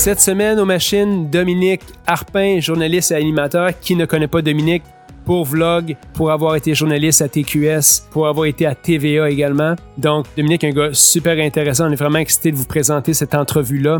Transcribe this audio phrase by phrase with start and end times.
[0.00, 3.78] Cette semaine aux machines, Dominique Harpin, journaliste et animateur.
[3.82, 4.82] Qui ne connaît pas Dominique
[5.26, 9.76] pour Vlog, pour avoir été journaliste à TQS, pour avoir été à TVA également.
[9.98, 11.86] Donc, Dominique, un gars super intéressant.
[11.86, 13.98] On est vraiment excité de vous présenter cette entrevue-là.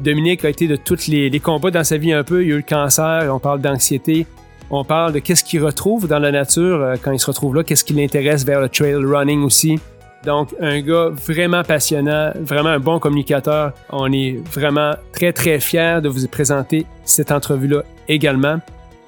[0.00, 2.44] Dominique a été de tous les, les combats dans sa vie un peu.
[2.44, 4.26] Il a eu le cancer, on parle d'anxiété,
[4.70, 7.62] on parle de qu'est-ce qu'il retrouve dans la nature euh, quand il se retrouve là,
[7.62, 9.78] qu'est-ce qui l'intéresse vers le trail running aussi.
[10.26, 13.72] Donc, un gars vraiment passionnant, vraiment un bon communicateur.
[13.90, 18.58] On est vraiment très, très fiers de vous présenter cette entrevue-là également.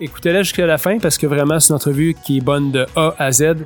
[0.01, 3.15] Écoutez-la jusqu'à la fin parce que vraiment, c'est une entrevue qui est bonne de A
[3.19, 3.57] à Z.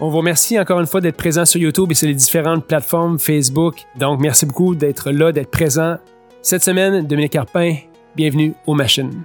[0.00, 3.18] On vous remercie encore une fois d'être présent sur YouTube et sur les différentes plateformes
[3.18, 3.82] Facebook.
[3.98, 5.96] Donc, merci beaucoup d'être là, d'être présent.
[6.42, 7.74] Cette semaine, Dominique Carpin,
[8.14, 9.24] bienvenue aux machines.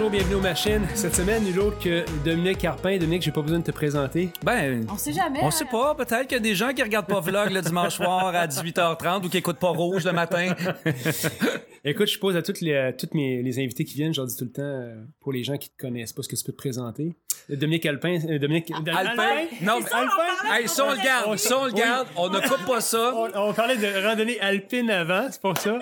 [0.00, 0.80] Bonjour, bienvenue aux machines.
[0.94, 2.96] Cette semaine, nul autre que Dominique Carpin.
[2.96, 4.30] Dominique, j'ai pas besoin de te présenter.
[4.42, 5.40] Ben, On sait jamais.
[5.42, 5.94] on sait pas.
[5.94, 9.26] Peut-être qu'il y a des gens qui regardent pas Vlog le dimanche soir à 18h30
[9.26, 10.54] ou qui écoutent pas Rouge le matin.
[11.84, 14.26] Écoute, je pose à toutes les, à toutes mes, les invités qui viennent, je leur
[14.26, 16.44] dis tout le temps, euh, pour les gens qui te connaissent pas, ce que tu
[16.44, 17.14] peux te présenter.
[17.50, 18.70] Euh, Dominique Alpin, euh, Dominique...
[18.70, 19.46] Alpin?
[19.62, 20.54] Non, mais Alpin?
[20.54, 21.36] Hey, ça, on le garde.
[21.38, 22.08] Ça, on le garde.
[22.16, 23.12] On ne coupe pas ça.
[23.14, 25.78] On, on parlait de randonnée alpine avant, c'est pour ça?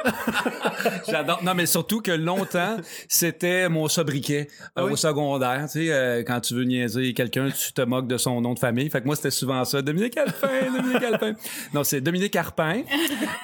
[1.09, 1.43] J'adore.
[1.43, 2.77] Non, mais surtout que longtemps,
[3.09, 4.93] c'était mon sobriquet euh, oui?
[4.93, 5.63] au secondaire.
[5.67, 8.59] Tu sais, euh, quand tu veux niaiser quelqu'un, tu te moques de son nom de
[8.59, 8.89] famille.
[8.91, 9.83] Fait que moi, c'était souvent ça.
[9.83, 11.35] Dominique Alpin, Dominique Alpin.
[11.73, 12.83] Non, c'est Dominique Arpin.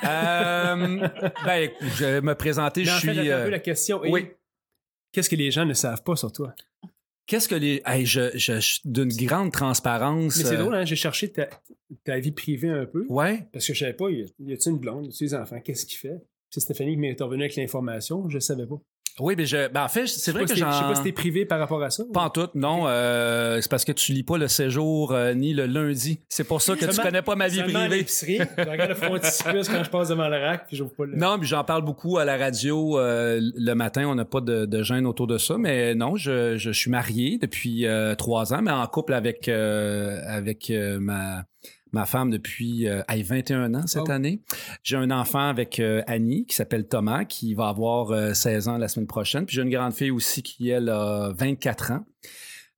[0.04, 1.08] Euh,
[1.46, 2.84] ben, écoute, je vais me présenter.
[2.84, 3.20] Mais en Je fait, suis.
[3.30, 4.04] attends un euh, peu la question.
[4.04, 4.28] est, oui.
[5.12, 6.52] Qu'est-ce que les gens ne savent pas sur toi?
[7.26, 7.80] Qu'est-ce que les.
[7.86, 10.36] Hey, je, je, je- d'une grande transparence.
[10.36, 10.84] Mais c'est euh, drôle, hein?
[10.84, 11.48] J'ai cherché ta,
[12.04, 13.06] ta vie privée un peu.
[13.08, 13.46] Ouais.
[13.52, 14.26] Parce que je savais pas, y a-
[14.66, 16.20] une blonde, y a-tu des enfants, qu'est-ce qu'il fait?
[16.50, 18.80] C'est Stéphanie qui m'est revenue avec l'information, je savais pas.
[19.20, 19.68] Oui, mais je.
[19.68, 20.88] Ben, en fait, c'est vrai que t'es- Je sais j'en.
[20.88, 22.02] pas si t'es privé par rapport à ça.
[22.12, 22.88] Pas en tout, non.
[22.88, 26.20] euh, c'est parce que tu lis pas le séjour euh, ni le lundi.
[26.28, 27.88] C'est pour ça que tu connais pas ma vie à privée.
[27.88, 31.16] l'épicerie, je regarde le frontispice quand je passe devant le rack, puis j'ouvre pas le...
[31.16, 34.06] Non, mais j'en parle beaucoup à la radio euh, le matin.
[34.08, 35.58] On n'a pas de, de gêne autour de ça.
[35.58, 40.18] Mais non, je, je suis marié depuis euh, trois ans, mais en couple avec, euh,
[40.26, 41.44] avec ma,
[41.94, 44.10] ma femme depuis euh, hey, 21 ans cette Oh.
[44.10, 44.40] année.
[44.82, 48.78] J'ai un enfant avec euh, Annie qui s'appelle Thomas, qui va avoir euh, 16 ans
[48.78, 49.46] la semaine prochaine.
[49.46, 52.04] Puis j'ai une grande fille aussi qui, elle, a 24 ans.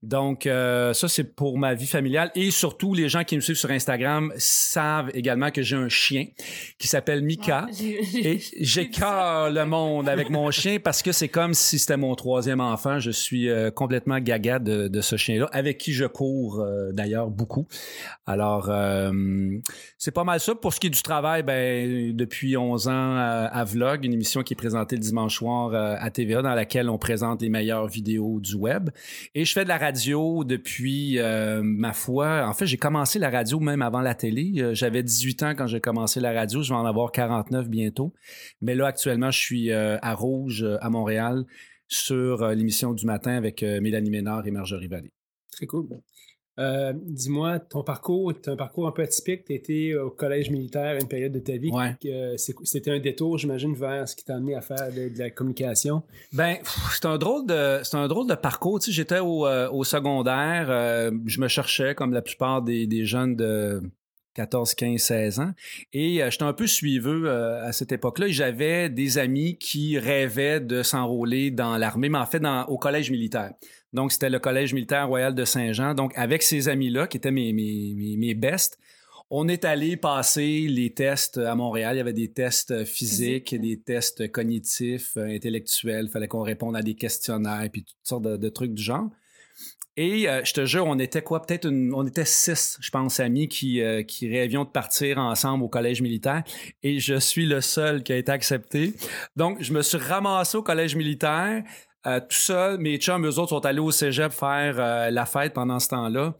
[0.03, 2.31] Donc, euh, ça, c'est pour ma vie familiale.
[2.34, 6.27] Et surtout, les gens qui me suivent sur Instagram savent également que j'ai un chien
[6.79, 7.67] qui s'appelle Mika.
[7.77, 11.97] J'ai- j'ai- Et j'écœure le monde avec mon chien parce que c'est comme si c'était
[11.97, 12.99] mon troisième enfant.
[13.01, 17.29] Je suis euh, complètement gaga de, de ce chien-là, avec qui je cours euh, d'ailleurs
[17.31, 17.67] beaucoup.
[18.27, 18.71] Alors,
[19.99, 20.55] c'est pas mal ça.
[20.55, 24.55] Pour ce qui est du travail, ben, depuis 11 ans à Vlog, une émission qui
[24.55, 28.55] est présentée le dimanche soir à TVA dans laquelle on présente les meilleures vidéos du
[28.55, 28.91] web.
[29.35, 33.31] Et je fais de la radio depuis, euh, ma foi, en fait, j'ai commencé la
[33.31, 34.55] radio même avant la télé.
[34.59, 36.63] Euh, J'avais 18 ans quand j'ai commencé la radio.
[36.63, 38.13] Je vais en avoir 49 bientôt.
[38.61, 41.45] Mais là, actuellement, je suis euh, à Rouge, à Montréal,
[41.89, 45.13] sur l'émission du matin avec Mélanie Ménard et Marjorie Vallée.
[45.53, 45.87] Très cool.
[46.59, 49.44] Euh, Dis-moi, ton parcours, tu un parcours un peu atypique.
[49.44, 51.71] Tu étais au collège militaire à une période de ta vie.
[51.71, 51.97] Ouais.
[52.06, 55.31] Euh, C'était un détour, j'imagine, vers ce qui t'a amené à faire de, de la
[55.31, 56.03] communication?
[56.33, 56.56] Ben,
[56.93, 58.81] c'est un drôle de, c'est un drôle de parcours.
[58.81, 62.87] Tu sais, j'étais au, euh, au secondaire, euh, je me cherchais comme la plupart des,
[62.87, 63.83] des jeunes de
[64.34, 65.53] 14, 15, 16 ans.
[65.93, 68.28] Et euh, j'étais un peu suiveux euh, à cette époque-là.
[68.28, 73.11] J'avais des amis qui rêvaient de s'enrôler dans l'armée, mais en fait dans, au collège
[73.11, 73.53] militaire.
[73.97, 75.95] Donc, c'était le collège militaire royal de Saint-Jean.
[75.95, 78.79] Donc, avec ces amis-là, qui étaient mes, mes, mes, mes bestes,
[79.31, 81.97] on est allé passer les tests à Montréal.
[81.97, 83.62] Il y avait des tests physiques, Physique.
[83.62, 86.05] des tests cognitifs, euh, intellectuels.
[86.09, 89.09] Il fallait qu'on réponde à des questionnaires, puis toutes sortes de, de trucs du genre.
[89.97, 91.41] Et euh, je te jure, on était quoi?
[91.41, 95.65] Peut-être une, on était six, je pense, amis qui, euh, qui rêvions de partir ensemble
[95.65, 96.44] au collège militaire.
[96.82, 98.93] Et je suis le seul qui a été accepté.
[99.37, 101.65] Donc, je me suis ramassé au collège militaire.
[102.06, 105.53] Euh, tout seul, mes chums, eux autres, sont allés au cégep faire euh, la fête
[105.53, 106.37] pendant ce temps-là.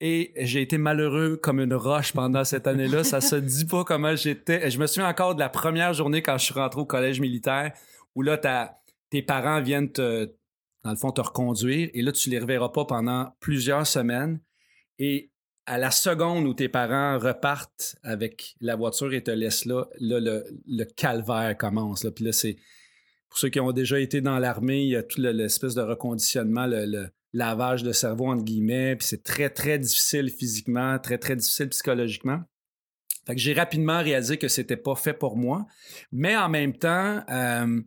[0.00, 3.02] Et j'ai été malheureux comme une roche pendant cette année-là.
[3.02, 4.70] Ça se dit pas comment j'étais.
[4.70, 7.72] Je me souviens encore de la première journée quand je suis rentré au collège militaire
[8.14, 8.36] où là,
[9.08, 10.30] tes parents viennent te,
[10.84, 14.38] dans le fond, te reconduire et là, tu les reverras pas pendant plusieurs semaines.
[14.98, 15.30] Et
[15.64, 20.20] à la seconde où tes parents repartent avec la voiture et te laissent là, là,
[20.20, 22.04] le, le calvaire commence.
[22.04, 22.10] Là.
[22.10, 22.56] Puis là, c'est.
[23.28, 25.82] Pour ceux qui ont déjà été dans l'armée, il y a tout le- l'espèce de
[25.82, 28.96] reconditionnement, le, le lavage de cerveau, entre guillemets.
[28.96, 32.40] Puis c'est très, très difficile physiquement, très, très difficile psychologiquement.
[33.26, 35.66] Fait que j'ai rapidement réalisé que c'était pas fait pour moi.
[36.12, 37.80] Mais en même temps, euh,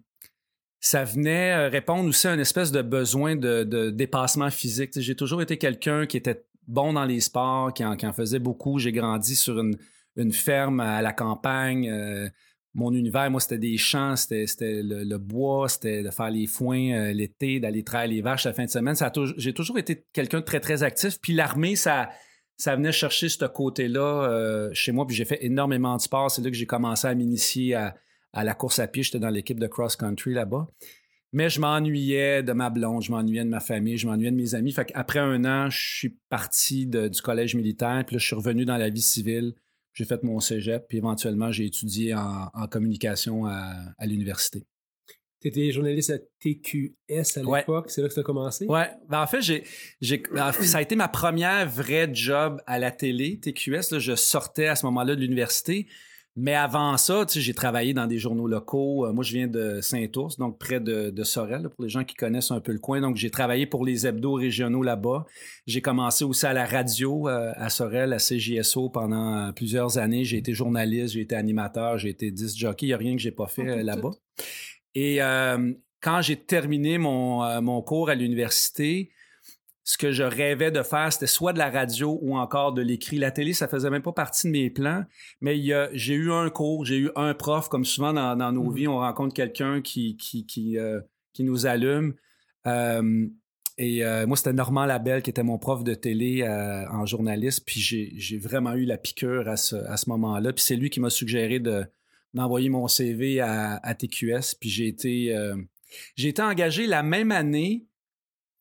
[0.81, 4.91] ça venait euh, répondre aussi à une espèce de besoin de, dépassement physique.
[4.99, 8.79] J'ai toujours été quelqu'un qui était bon dans les sports, qui en, faisait beaucoup.
[8.79, 9.77] J'ai grandi sur une,
[10.33, 11.89] ferme à la campagne.
[11.89, 12.27] Euh,
[12.75, 17.59] mon univers, moi, c'était des champs, c'était le, bois, c'était de faire les foins l'été,
[17.59, 18.95] d'aller traire les vaches la fin de semaine.
[19.37, 21.19] J'ai toujours été quelqu'un de très, très actif.
[21.19, 22.09] Puis l'armée, ça,
[22.59, 25.07] ça venait chercher ce côté-là euh, chez moi.
[25.07, 26.29] Puis j'ai fait énormément de sport.
[26.29, 27.95] C'est là que j'ai commencé à m'initier à,
[28.33, 29.01] la course à pied.
[29.01, 30.67] J'étais dans l'équipe de cross-country là-bas.
[31.31, 34.55] Mais je m'ennuyais de ma blonde, je m'ennuyais de ma famille, je m'ennuyais de mes
[34.55, 34.71] amis.
[34.73, 38.03] Fait qu'après un an, je suis parti du collège militaire.
[38.05, 39.53] Puis là, je suis revenu dans la vie civile.
[39.93, 40.87] J'ai fait mon cégep.
[40.87, 44.65] Puis éventuellement, j'ai étudié en, communication à l'université.
[45.41, 48.65] Tu étais journaliste à TQS à l'époque, c'est là que ça a commencé?
[48.67, 48.81] Oui.
[49.07, 53.39] Ben, en fait, ça a été ma première vraie job à la télé.
[53.39, 55.87] TQS, là, je sortais à ce moment-là de l'université.
[56.41, 59.05] Mais avant ça, j'ai travaillé dans des journaux locaux.
[59.05, 62.51] Euh, moi, je viens de Saint-Ours, donc près de, Sorel, pour les gens qui connaissent
[62.51, 63.01] un peu le coin.
[63.01, 65.25] Donc, j'ai travaillé pour les hebdos régionaux là-bas.
[65.67, 70.23] J'ai commencé aussi à la radio euh, à Sorel, à CJSO pendant euh, plusieurs années.
[70.23, 72.85] J'ai été journaliste, j'ai été animateur, j'ai été disc jockey.
[72.85, 74.11] Il n'y a rien que j'ai pas fait là-bas.
[74.95, 79.11] Et euh, quand j'ai terminé mon, mon, cours à l'université,
[79.89, 83.17] ce que je rêvais de faire, c'était soit de la radio ou encore de l'écrit.
[83.17, 85.03] La télé, ça faisait même pas partie de mes plans,
[85.41, 85.59] mais
[85.93, 88.99] j'ai eu un cours, j'ai eu un prof, comme souvent dans, nos mmh vies, on
[88.99, 91.01] rencontre quelqu'un qui, qui, qui, euh,
[91.33, 92.13] qui, nous allume.
[92.67, 98.37] et moi, c'était Normand Labelle qui était mon prof de télé en journaliste, puis j'ai
[98.37, 100.53] vraiment eu la piqûre à ce, à ce moment-là.
[100.53, 101.83] Puis c'est lui qui m'a suggéré de,
[102.35, 104.53] d'envoyer mon CV à, TQS.
[104.61, 105.55] Puis j'ai été, euh,
[106.15, 107.87] j'ai été engagé la même année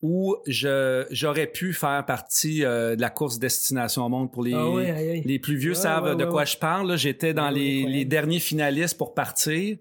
[0.00, 5.23] où j'aurais pu faire partie euh, de la course Destination au Monde pour les, ah
[5.25, 6.97] les plus vieux savent de quoi je parle.
[6.97, 9.77] J'étais dans les, derniers finalistes pour partir.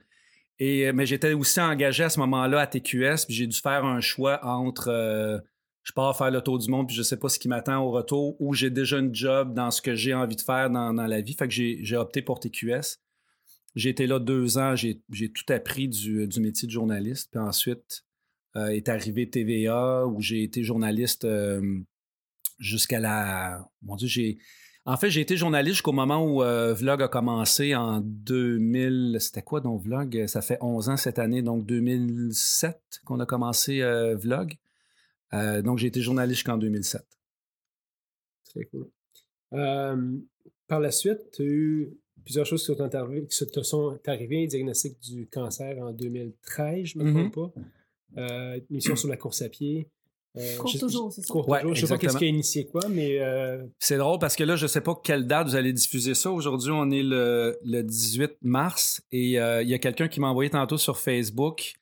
[0.59, 4.01] Et, mais j'étais aussi engagé à ce moment-là à TQS, puis j'ai dû faire un
[4.01, 5.37] choix entre euh,
[5.83, 7.91] je pars faire le tour du monde, puis je sais pas ce qui m'attend au
[7.91, 11.05] retour, ou j'ai déjà un job dans ce que j'ai envie de faire dans, dans
[11.05, 11.33] la vie.
[11.33, 12.97] Fait que j'ai opté pour TQS.
[13.75, 14.99] J'ai été là deux ans, j'ai
[15.31, 17.29] tout appris du, métier de journaliste.
[17.31, 18.03] Puis ensuite
[18.65, 21.79] est arrivé TVA où j'ai été journaliste euh,
[22.59, 23.69] jusqu'à la.
[23.81, 24.37] Mon Dieu, j'ai.
[24.85, 29.17] En fait, j'ai été journaliste jusqu'au moment où euh, Vlog a commencé en 2000.
[29.19, 30.27] C'était quoi donc Vlog?
[30.27, 33.81] Ça fait 11 ans cette année, donc 2007 qu'on a commencé
[34.15, 34.55] Vlog.
[35.33, 37.01] donc, j'ai été journaliste jusqu'en 2007.
[38.45, 38.87] Très cool.
[39.49, 42.89] par la suite, tu as eu plusieurs choses qui, sont
[43.29, 44.47] qui te sont arrivées.
[44.47, 47.53] Diagnostic du cancer en 2013, je ne me trompe mm-hmm.
[47.53, 47.61] pas.
[48.17, 49.89] Euh, mission sur la course à pied.
[50.37, 51.31] Euh, cours toujours, c'est ça.
[51.31, 51.73] Cours toujours.
[51.73, 53.19] Je ne sais pas qu'est-ce qui a initié quoi, mais.
[53.19, 56.13] Euh, c'est drôle parce que là, je ne sais pas quelle date vous allez diffuser
[56.13, 56.31] ça.
[56.31, 60.49] Aujourd'hui, on est le, 18 mars et euh, il y a quelqu'un qui m'a envoyé
[60.49, 61.73] tantôt sur Facebook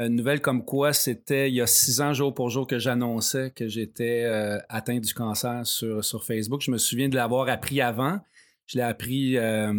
[0.00, 3.50] une nouvelle comme quoi c'était il y a six ans, jour pour jour, que j'annonçais
[3.50, 4.24] que j'étais
[4.68, 6.60] atteint du cancer sur, sur Facebook.
[6.62, 8.20] Je me souviens de l'avoir appris avant.
[8.68, 9.72] Je l'ai appris, euh,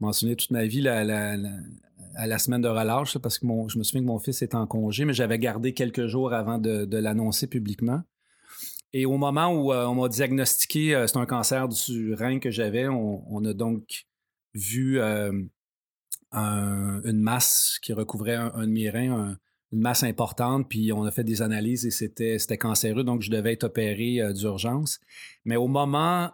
[0.00, 0.80] mentionné toute ma vie
[2.14, 4.66] à la semaine de relâche, parce que je me souviens que mon fils est en
[4.66, 8.02] congé, mais j'avais gardé quelques jours avant de, l'annoncer publiquement.
[8.92, 12.50] Et au moment où euh, on m'a diagnostiqué, euh, c'est un cancer du rein que
[12.50, 14.04] j'avais, on, a donc
[14.54, 15.32] vu euh,
[16.32, 19.38] une masse qui recouvrait un, de mes reins,
[19.72, 23.30] une masse importante, puis on a fait des analyses et c'était, c'était cancéreux, donc je
[23.30, 25.00] devais être opéré d'urgence.
[25.46, 26.30] Mais au moment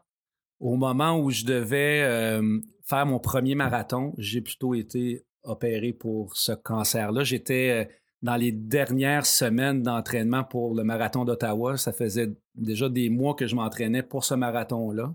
[0.61, 6.37] au moment où je devais euh, faire mon premier marathon, j'ai plutôt été opéré pour
[6.37, 7.25] ce cancer-là.
[7.25, 11.76] J'étais euh, dans les dernières semaines d'entraînement pour le marathon d'Ottawa.
[11.76, 15.14] Ça faisait déjà des mois que je m'entraînais pour ce marathon-là.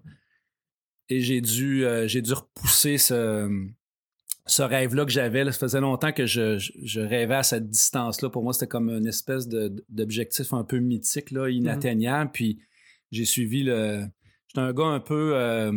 [1.10, 3.50] Et j'ai dû, euh, j'ai dû repousser ce,
[4.46, 5.44] ce rêve-là que j'avais.
[5.46, 8.30] Ça faisait longtemps que je, rêvais à cette distance-là.
[8.30, 12.32] Pour moi, c'était comme une espèce d'objectif un peu mythique, là, mmh inatteignable.
[12.32, 12.60] Puis
[13.12, 14.06] j'ai suivi le,
[14.54, 15.72] suis un gars un peu euh,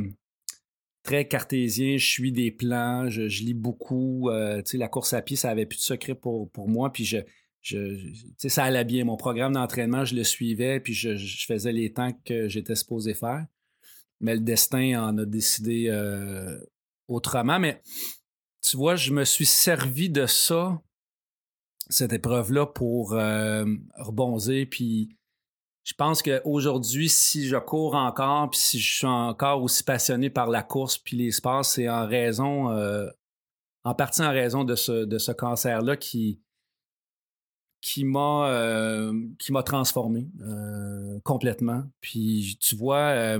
[1.07, 1.97] très cartésien.
[1.97, 4.29] Je suis des plans, je, lis beaucoup.
[4.29, 6.93] Euh, la course à pied, ça avait plus de secret pour, pour moi.
[6.93, 7.19] Puis je,
[7.63, 8.13] je,
[8.49, 9.05] ça allait bien.
[9.05, 13.47] Mon programme d'entraînement, je le suivais, puis je, faisais les temps que j'étais supposé faire.
[14.21, 16.59] Mais le destin en a décidé euh,
[17.07, 17.61] autrement.
[17.61, 17.81] Mais
[18.61, 20.83] tu vois, je me suis servi de ça,
[21.89, 25.17] cette épreuve-là, pour rebondir, puis
[25.87, 30.49] je pense qu'aujourd'hui, si je cours encore, puis si je suis encore aussi passionné par
[30.49, 33.09] la course puis les sports, c'est en raison, euh,
[33.85, 36.41] en partie en raison de ce, cancer-là qui,
[37.81, 39.13] qui m'a euh,
[39.65, 41.85] transformé euh, complètement.
[42.01, 43.39] Puis tu vois,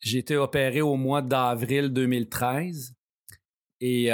[0.00, 2.92] j'ai été opéré au mois d'avril 2013
[3.82, 4.06] et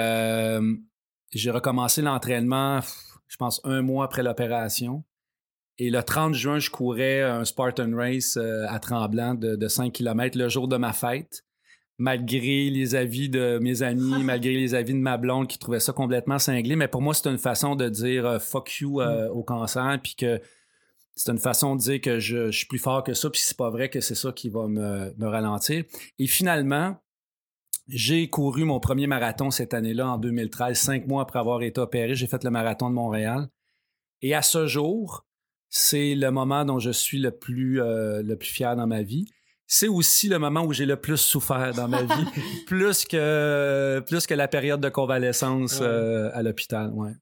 [1.33, 2.81] j'ai recommencé l'entraînement,
[3.27, 5.03] je pense, un mois après l'opération.
[5.79, 9.93] Et le 30 juin, je courais un Spartan Race euh, à Tremblant de, de 5
[9.93, 11.45] km le jour de ma fête
[12.03, 15.93] malgré les avis de mes amis, malgré les avis de ma blonde qui trouvait ça
[15.93, 16.75] complètement cinglé.
[16.75, 19.31] Mais pour moi, c'est une façon de dire euh, fuck you euh, mm.
[19.31, 20.41] au cancer, puis que
[21.15, 23.71] c'est une façon de dire que je, suis plus fort que ça, puis c'est pas
[23.71, 25.85] vrai que c'est ça qui va me, ralentir.
[26.19, 26.97] Et finalement,
[27.87, 32.15] j'ai couru mon premier marathon cette année-là, en 2013, cinq mois après avoir été opéré.
[32.15, 33.49] J'ai fait le marathon de Montréal.
[34.23, 35.27] Et à ce jour,
[35.75, 39.27] c'est le moment dont je suis le plus, euh, le plus fier dans ma vie
[39.67, 42.27] c'est aussi le moment où j'ai le plus souffert dans ma vie,
[42.67, 46.93] plus que plus que la période de convalescence euh, à l'hôpital.
[46.93, 47.13] Ouais,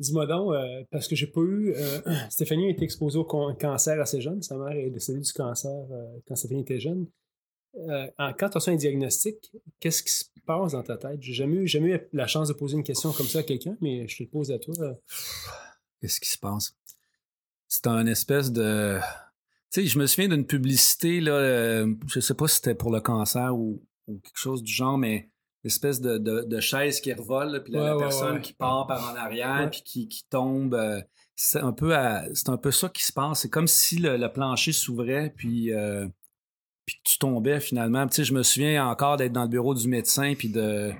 [0.00, 1.72] Dis-moi donc, euh, parce que j'ai pas eu.
[2.28, 4.42] Stéphanie a été exposée au cancer assez jeune.
[4.42, 5.70] Sa mère est décédée du cancer
[6.26, 7.06] quand Stéphanie était jeune.
[7.76, 9.36] quand tu as reçu un diagnostic,
[9.78, 11.18] qu'est-ce qui se passe dans ta tête?
[11.22, 13.76] J'ai jamais, eu, jamais eu la chance de poser une question comme ça à quelqu'un,
[13.80, 14.74] mais je te le pose à toi.
[16.00, 16.74] Qu'est-ce qui se passe?
[17.70, 18.98] C'est un espèce de
[19.72, 22.90] tu sais, je me souviens d'une publicité, là, euh, je sais pas si c'était pour
[22.90, 25.30] le cancer ou, quelque chose du genre, mais
[25.62, 29.82] l'espèce de, de, chaise qui revole, puis la, personne qui part par en arrière, puis
[29.84, 30.74] qui, qui tombe.
[30.74, 31.00] Euh,
[31.36, 31.94] c'est un, peu
[32.34, 33.42] c'est un peu ça qui se passe.
[33.42, 36.08] C'est comme si le, plancher s'ouvrait, puis, euh,
[36.84, 38.04] puis tu tombais finalement.
[38.08, 40.92] Tu sais, je me souviens encore d'être dans le bureau du médecin, puis de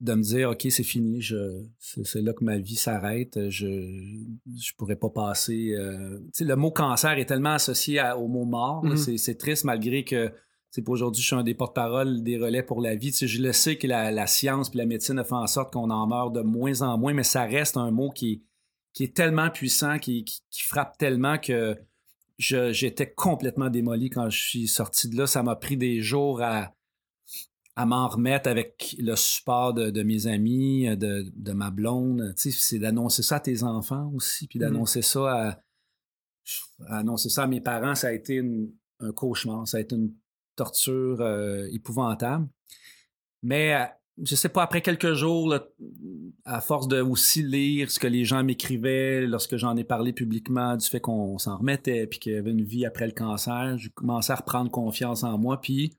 [0.00, 4.72] de me dire OK, c'est fini, je, c'est, là que ma vie s'arrête, je je
[4.76, 5.74] pourrais pas passer.
[5.74, 9.16] Euh, le mot cancer est tellement associé au mot mort, mm-hmm.
[9.16, 10.32] c'est, triste malgré que
[10.70, 13.12] c'est pour aujourd'hui, je suis un des porte-parole des relais pour la vie.
[13.12, 16.06] Je le sais que la, science et la médecine a fait en sorte qu'on en
[16.06, 18.44] meurt de moins en moins, mais ça reste un mot qui,
[18.92, 21.76] qui est tellement puissant, qui, qui, frappe tellement que
[22.38, 25.26] j'étais complètement démoli quand je suis sorti de là.
[25.26, 26.74] Ça m'a pris des jours à,
[27.78, 32.34] à m'en remettre avec le support de, mes amis, de, ma blonde.
[32.36, 35.60] Tu sais, c'est d'annoncer ça à tes enfants aussi, puis d'annoncer ça
[36.88, 38.42] à, annoncer ça à mes parents, ça a été
[38.98, 40.12] un cauchemar, ça a été une
[40.56, 42.48] torture euh, épouvantable.
[43.44, 43.84] Mais euh,
[44.24, 45.54] je sais pas, après quelques jours,
[46.44, 50.76] à force de aussi lire ce que les gens m'écrivaient lorsque j'en ai parlé publiquement
[50.76, 53.90] du fait qu'on s'en remettait, puis qu'il y avait une vie après le cancer, j'ai
[53.90, 55.96] commencé à reprendre confiance en moi, puis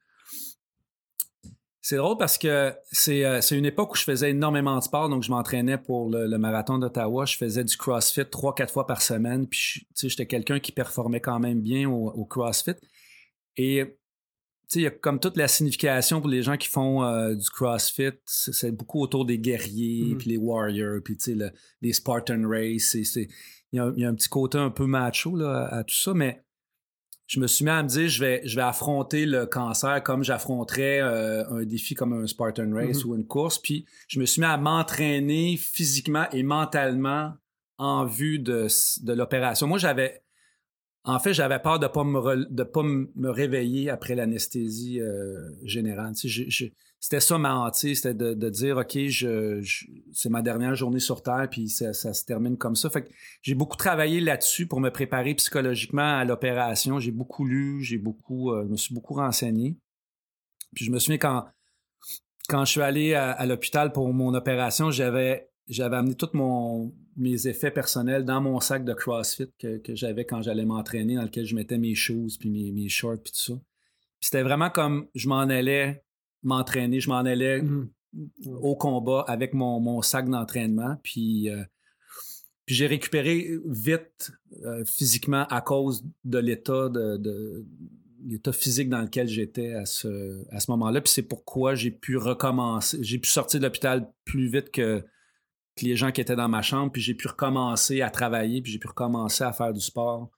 [1.81, 5.23] c'est drôle parce que euh, c'est une époque où je faisais énormément de sport, donc
[5.23, 7.25] je m'entraînais pour le, marathon d'Ottawa.
[7.25, 9.47] Je faisais du CrossFit trois, quatre fois par semaine.
[9.47, 12.75] Puis, j'étais quelqu'un qui performait quand même bien au, CrossFit.
[13.55, 13.95] Et,
[14.75, 18.11] il y a comme toute la signification pour les gens qui font euh, du CrossFit.
[18.25, 20.17] C'est beaucoup autour des guerriers, mm-hmm.
[20.17, 21.17] puis les warriors, puis
[21.81, 22.93] les Spartan Race.
[22.93, 23.27] Il
[23.73, 26.43] y, a, un petit côté un peu macho là, à tout ça, mais
[27.29, 30.23] je me suis mis à me dire je vais je vais affronter le cancer comme
[30.23, 33.05] j'affronterais euh, un défi comme un Spartan Race mm-hmm.
[33.05, 37.33] ou une course puis je me suis mis à m'entraîner physiquement et mentalement
[37.77, 38.67] en vue de,
[39.03, 39.67] de l'opération.
[39.67, 40.23] Moi j'avais
[41.05, 46.13] en fait, j'avais peur de pas me de pas me réveiller après l'anesthésie euh, générale.
[46.99, 49.61] C'était ça ma hantise, c'était de, dire OK, je,
[50.11, 52.89] c'est ma dernière journée sur Terre, puis ça, se termine comme ça.
[52.89, 53.09] Fait
[53.41, 56.99] j'ai beaucoup travaillé là-dessus pour me préparer psychologiquement à l'opération.
[56.99, 59.77] J'ai beaucoup lu, j'ai beaucoup, euh, je me suis beaucoup renseigné.
[60.75, 61.45] Puis je me souviens quand
[62.47, 66.31] quand je suis allé à l'hôpital pour mon opération, j'avais j'avais amené tous
[67.15, 71.45] mes effets personnels dans mon sac de CrossFit que, j'avais quand j'allais m'entraîner, dans lequel
[71.45, 73.53] je mettais mes shoes, puis mes, shorts, puis tout ça.
[73.53, 76.03] Puis c'était vraiment comme je m'en allais
[76.43, 77.89] m'entraîner, je m'en allais mmh.
[78.61, 80.97] au combat avec mon, sac d'entraînement.
[81.03, 81.63] Puis, euh,
[82.65, 84.31] puis j'ai récupéré vite
[84.63, 87.65] euh, physiquement à cause de l'état de,
[88.25, 91.01] l'état physique dans lequel j'étais à ce, à ce moment-là.
[91.01, 95.03] Puis c'est pourquoi j'ai pu recommencer, j'ai pu sortir de l'hôpital plus vite que
[95.81, 98.79] les gens qui étaient dans ma chambre, puis j'ai pu recommencer à travailler, puis j'ai
[98.79, 100.29] pu recommencer à faire du sport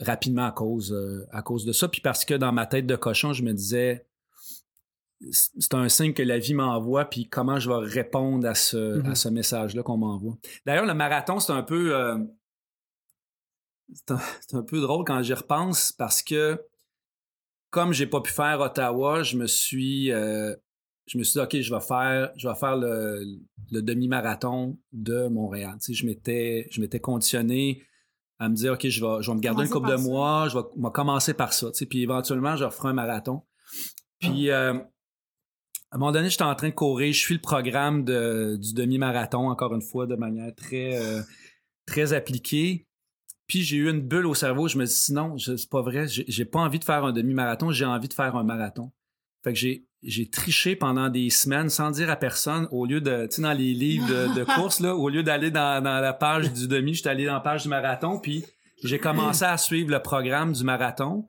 [0.00, 1.88] rapidement à cause, euh, à cause de ça.
[1.88, 4.06] Puis parce que dans ma tête de cochon, je me disais,
[5.30, 9.14] c'est un signe que la vie m'envoie, puis comment je vais répondre à ce, mm-hmm.
[9.14, 10.36] ce message-là qu'on m'envoie.
[10.66, 11.94] D'ailleurs, le marathon, c'est un peu...
[11.94, 12.18] Euh,
[14.04, 16.60] c'est un, peu drôle quand j'y repense parce que
[17.70, 20.56] comme j'ai pas pu faire Ottawa, je me suis euh,
[21.06, 23.24] je me suis dit, OK, je vais faire, je vais faire le,
[23.70, 25.74] demi-marathon de Montréal.
[25.80, 27.82] Tu sais, je m'étais, je m'étais conditionné
[28.38, 30.58] à me dire, OK, je vais, je vais me garder une couple de mois, je
[30.58, 31.70] vais, commencer par ça.
[31.70, 33.42] Tu sais, puis éventuellement, je referai un marathon.
[34.18, 34.74] Puis, euh,
[35.90, 37.12] à un moment donné, j'étais en train de courir.
[37.12, 41.22] Je suis le programme de, du demi-marathon, encore une fois, de manière très, euh,
[41.86, 42.86] très appliquée.
[43.46, 44.66] Puis j'ai eu une bulle au cerveau.
[44.66, 46.06] Je me dis, sinon, c'est pas vrai.
[46.08, 47.70] J'ai pas envie de faire un demi-marathon.
[47.70, 48.90] J'ai envie de faire un marathon.
[49.44, 52.66] Fait que j'ai, triché pendant des semaines sans dire à personne.
[52.72, 55.82] Au lieu de, tu sais, dans les livres de, course, là, au lieu d'aller dans,
[55.82, 58.18] dans la page du demi, j'étais allé dans la page du marathon.
[58.18, 58.44] Puis
[58.82, 61.28] j'ai commencé à suivre le programme du marathon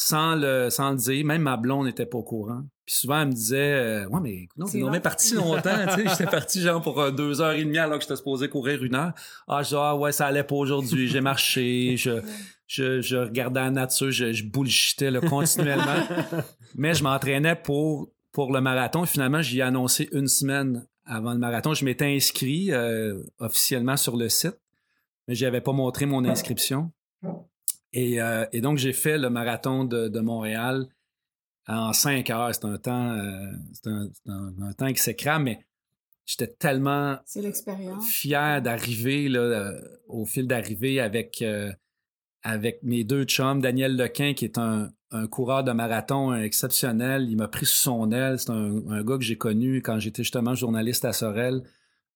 [0.00, 1.26] sans le, sans le dire.
[1.26, 2.62] Même ma blonde n'était pas au courant.
[2.86, 5.74] Puis souvent, elle me disait euh, Ouais, mais non, c'est même parti longtemps.
[5.88, 8.48] tu sais, j'étais parti genre pour euh, deux heures et demie alors que j'étais supposé
[8.48, 9.12] courir une heure.
[9.48, 11.08] Ah, je dis, ah ouais, ça allait pas aujourd'hui.
[11.08, 12.22] J'ai marché, je,
[12.68, 16.06] je, je, regardais la nature, je, je bullshitais là, continuellement.
[16.76, 19.04] mais je m'entraînais pour, pour le marathon.
[19.04, 21.74] Finalement, j'y ai annoncé une semaine avant le marathon.
[21.74, 24.60] Je m'étais inscrit euh, officiellement sur le site,
[25.26, 26.92] mais je n'avais pas montré mon inscription.
[27.92, 30.86] Et, euh, et donc, j'ai fait le marathon de, de Montréal
[31.66, 32.54] en cinq heures.
[32.54, 35.60] C'est un temps, euh, c'est un, un, temps qui s'écrame, mais
[36.26, 37.18] j'étais tellement
[38.06, 39.72] fier d'arriver euh,
[40.06, 41.42] au fil d'arrivée avec,
[42.42, 47.26] avec mes deux chums, Daniel Lequin, qui est un, un coureur de marathon exceptionnel.
[47.30, 48.38] Il m'a pris sous son aile.
[48.38, 51.62] C'est un, gars que j'ai connu quand j'étais justement journaliste à Sorel.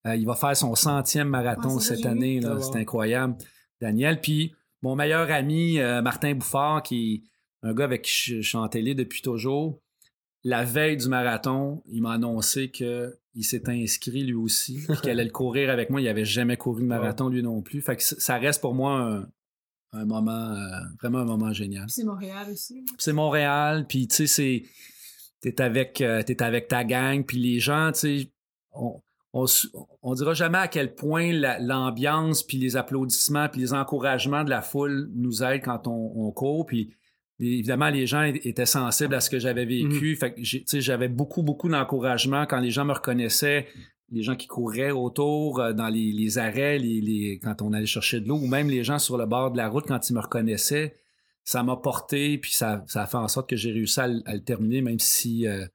[0.04, 2.40] il va faire son centième marathon ah, cette année.
[2.40, 2.58] Là.
[2.60, 3.36] C'est incroyable.
[3.80, 4.20] Daniel.
[4.20, 8.58] Puis mon meilleur ami, euh, Martin Bouffard, qui est un gars avec qui je, suis
[8.58, 9.80] en télé depuis toujours,
[10.44, 15.30] la veille du marathon, il m'a annoncé qu'il s'était inscrit lui aussi, qu'il allait le
[15.32, 16.00] courir avec moi.
[16.00, 17.80] Il n'avait jamais couru de marathon lui non plus.
[17.80, 19.24] Fait que ça reste pour moi
[19.92, 21.88] un, moment, euh, vraiment un moment génial.
[21.88, 22.84] c'est Montréal aussi.
[22.98, 24.62] C'est Montréal, puis tu sais, c'est.
[25.40, 28.32] T'es avec, euh, es avec ta gang, puis les gens, tu sais,
[29.32, 29.46] on,
[30.02, 34.60] on dira jamais à quel point l'ambiance, puis les applaudissements, puis les encouragements de la
[34.60, 36.66] foule nous aident quand on, court.
[36.66, 36.94] Puis
[37.40, 40.14] évidemment, les gens étaient sensibles à ce que j'avais vécu.
[40.14, 40.18] Mm-hmm.
[40.18, 43.68] Fait que j'avais beaucoup, beaucoup d'encouragement quand les gens me reconnaissaient,
[44.10, 48.28] les gens qui couraient autour, euh, dans les, arrêts, les, quand on allait chercher de
[48.28, 50.94] l'eau, ou même les gens sur le bord de la route quand ils me reconnaissaient.
[51.44, 54.44] Ça m'a porté, puis ça, ça a fait en sorte que j'ai réussi à, le
[54.44, 55.66] terminer, même si euh,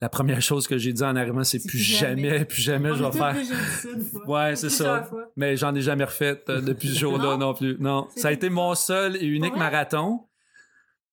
[0.00, 3.12] la première chose que j'ai dit en arrivant, c'est plus jamais, plus jamais je vais
[3.12, 3.36] faire.
[4.26, 5.10] Ouais, c'est ça.
[5.36, 7.76] Mais j'en ai jamais refait euh, depuis ce jour-là non plus.
[7.80, 10.26] Non, ça a été mon seul et unique marathon.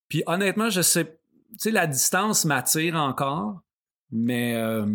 [0.08, 3.60] Puis honnêtement, je sais, tu sais, la distance m'attire encore,
[4.12, 4.86] mais euh,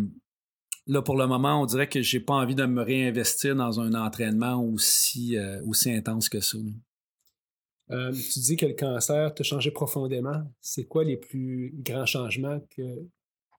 [0.86, 3.92] là pour le moment, on dirait que j'ai pas envie de me réinvestir dans un
[3.92, 6.56] entraînement aussi euh, aussi intense que ça.
[7.90, 10.50] tu dis que le cancer t'a changé profondément.
[10.62, 12.82] C'est quoi les plus grands changements que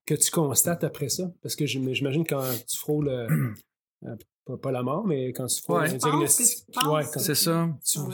[0.06, 1.32] que tu constates après ça?
[1.42, 3.28] Parce que j'imagine quand tu frôles, euh,
[4.06, 6.66] euh, pas, la mort, mais quand tu frôles un diagnostic.
[6.88, 7.70] Ouais, c'est ça.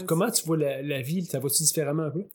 [0.05, 1.25] comment tu vois la, vie?
[1.25, 2.25] Ça va-tu différemment un peu?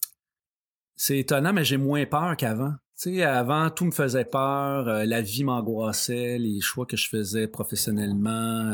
[0.96, 2.74] C'est étonnant, mais j'ai moins peur qu'avant.
[3.00, 7.08] Tu sais, avant, tout me faisait peur, euh, la vie m'angoissait, les choix que je
[7.08, 8.70] faisais professionnellement,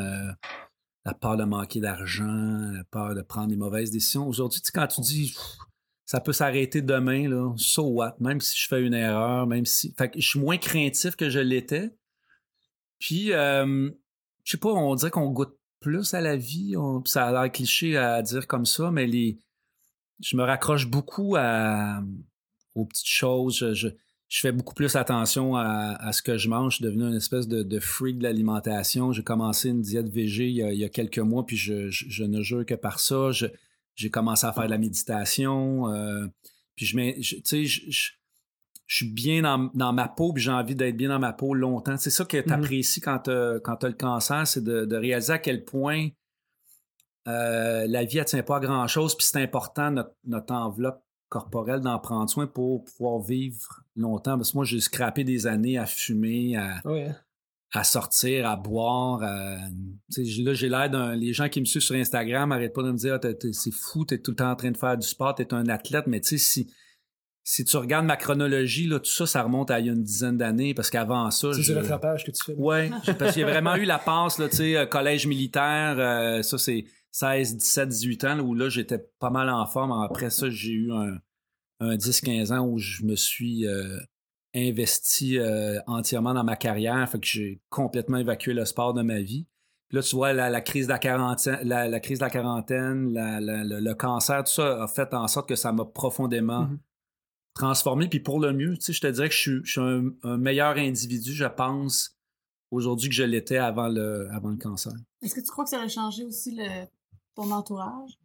[1.07, 4.29] la peur de manquer d'argent, la peur de prendre des mauvaises décisions.
[4.29, 5.35] Aujourd'hui, quand tu dis
[6.11, 7.53] ça peut s'arrêter demain, là.
[7.57, 8.17] So what?
[8.19, 9.95] Même si je fais une erreur, même si.
[9.97, 11.95] Fait que je suis moins craintif que je l'étais.
[12.99, 13.89] Puis, euh,
[14.43, 16.75] je sais pas, on dirait qu'on goûte plus à la vie.
[17.05, 19.39] ça a l'air cliché à dire comme ça, mais les.
[20.19, 23.73] Je me raccroche beaucoup aux petites choses.
[23.73, 23.89] Je,
[24.29, 26.73] fais beaucoup plus attention à, ce que je mange.
[26.73, 29.13] Je suis devenu une espèce de, freak de l'alimentation.
[29.13, 32.67] J'ai commencé une diète végé il y, a, quelques mois, puis je, je, ne jure
[32.67, 33.31] que par ça.
[33.31, 33.47] Je,
[34.01, 35.89] j'ai commencé à faire de la méditation.
[35.89, 36.27] Euh,
[36.75, 38.13] puis je, sais, je,
[38.87, 39.43] suis bien
[39.75, 41.97] dans, ma peau, puis j'ai envie d'être bien dans ma peau longtemps.
[41.99, 45.65] C'est ça que tu apprécies quand tu as, le cancer, c'est de, réaliser à quel
[45.65, 46.09] point
[47.29, 49.91] euh, la vie, elle tient pas à grand-chose, puis c'est important,
[50.25, 54.37] notre, enveloppe corporelle, d'en prendre soin pour pouvoir vivre longtemps.
[54.37, 56.81] Parce que moi, j'ai scrappé des années à fumer, à,
[57.73, 59.21] à sortir, à boire.
[59.21, 61.15] là, j'ai l'air d'un.
[61.15, 64.05] Les gens qui me suivent sur Instagram n'arrêtent pas de me dire ah, c'est fou,
[64.05, 66.31] t'es tout le temps en train de faire du sport, t'es un athlète, mais tu
[66.31, 66.73] sais, si.
[67.43, 70.03] Si tu regardes ma chronologie, là, tout ça, ça remonte à il y a une
[70.03, 71.53] dizaine d'années, parce qu'avant ça.
[71.55, 72.55] C'est le rattrapage que tu fais.
[72.57, 75.99] Oui, parce qu'il y a vraiment eu la passe, là, tu sais, euh, collège militaire,
[75.99, 79.91] euh, ça, c'est 16, 17, 18 ans, où là, j'étais pas mal en forme.
[79.91, 81.17] Après ça, j'ai eu un,
[81.81, 83.99] un 10-15 ans où je me suis euh,
[84.55, 89.21] investi euh, entièrement dans ma carrière, fait que j'ai complètement évacué le sport de ma
[89.21, 89.47] vie.
[89.91, 94.45] là, tu vois, la, crise de la quarantaine, la, crise de la quarantaine, le, cancer,
[94.45, 96.79] tout ça a fait en sorte que ça m'a profondément mm-hmm.
[97.55, 98.09] transformé.
[98.09, 101.33] Puis pour le mieux, tu sais, je te dirais que je suis, un, meilleur individu,
[101.33, 102.17] je pense,
[102.71, 104.93] aujourd'hui que je l'étais avant le, avant le cancer.
[105.23, 106.59] Est-ce que tu crois que ça a changé aussi
[107.37, 108.19] ton entourage?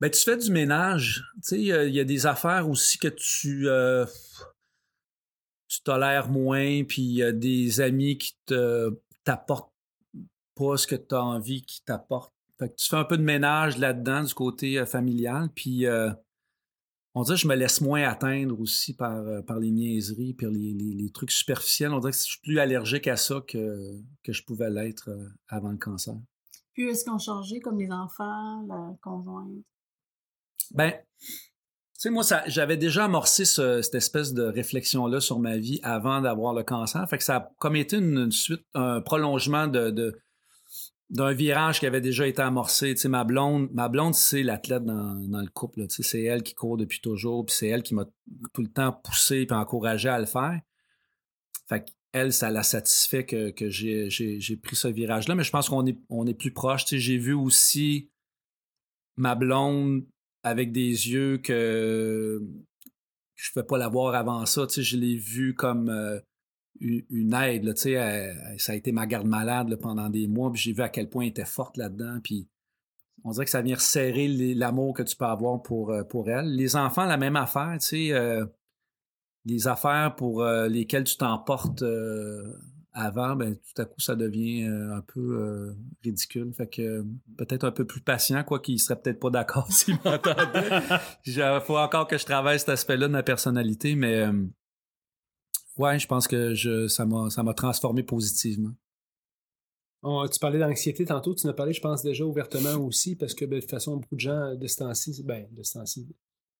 [0.00, 1.22] Ben, tu fais du ménage.
[1.36, 3.68] Tu sais, il y, a des affaires aussi que tu...
[3.68, 4.06] Euh,
[5.70, 8.90] tu tolères moins, puis il y a des amis qui te
[9.24, 9.72] t'apportent
[10.56, 12.34] pas ce que tu as envie qu'ils t'apportent.
[12.58, 15.48] Fait que tu fais un peu de ménage là-dedans du côté euh, familial.
[15.54, 16.10] Puis euh,
[17.14, 20.46] on dirait que je me laisse moins atteindre aussi par, euh, par les niaiseries, puis
[20.50, 21.92] les, les- les trucs superficiels.
[21.92, 25.08] On dirait que je suis plus allergique à ça que, que je pouvais l'être
[25.48, 26.14] avant le cancer.
[26.72, 29.52] Puis est-ce qu'on changé comme les enfants, la conjointe?
[30.72, 30.92] Ben,
[32.00, 36.22] tu sais, moi, j'avais déjà amorcé ce- cette espèce de réflexion-là sur ma vie avant
[36.22, 37.06] d'avoir le cancer.
[37.10, 40.18] Fait que ça a comme été une, suite, un prolongement de,
[41.10, 42.94] d'un virage qui avait déjà été amorcé.
[42.94, 45.86] Tu sais, ma blonde, ma blonde, c'est l'athlète dans, le couple.
[45.88, 48.06] Tu sais, c'est elle qui court depuis toujours, puis c'est elle qui m'a
[48.54, 50.58] tout le temps poussé puis encouragé à le faire.
[51.68, 55.84] Fait elle, ça la satisfait que, que j'ai pris ce virage-là, mais je pense qu'on
[55.84, 56.86] est, on est plus proche.
[56.86, 58.10] Tu sais, j'ai vu aussi
[59.16, 60.06] ma blonde
[60.42, 62.40] avec des yeux que
[63.34, 64.66] je ne pouvais pas l'avoir avant ça.
[64.66, 66.20] Tu sais, je l'ai vue comme euh,
[66.80, 67.64] une aide.
[67.64, 70.52] là, tu sais, ça a été ma garde malade pendant des mois.
[70.52, 72.20] Puis j'ai vu à quel point elle était forte là-dedans.
[72.22, 72.48] Puis
[73.24, 76.54] on dirait que ça vient resserrer l'amour que tu peux avoir pour, euh, pour elle.
[76.54, 77.76] Les enfants, la même affaire.
[77.80, 78.44] Tu sais, euh,
[79.46, 81.82] les affaires pour lesquelles tu t'emportes
[82.92, 85.72] avant, ben, tout à coup, ça devient euh, un peu euh,
[86.02, 86.52] ridicule.
[86.52, 87.04] Fait que euh,
[87.36, 90.80] peut-être un peu plus patient, quoi qu'il serait peut-être pas d'accord s'il m'entendait.
[91.26, 94.26] Il faut encore que je travaille cet aspect-là de ma personnalité, mais
[95.76, 98.72] ouais, je pense que je, ça m'a transformé positivement.
[100.02, 103.34] On- tu parlais d'anxiété tantôt, tu en as parlé, je pense, déjà ouvertement aussi, parce
[103.34, 106.08] que ben, de toute façon, beaucoup de gens de ce temps-ci, ben, de ce temps-ci,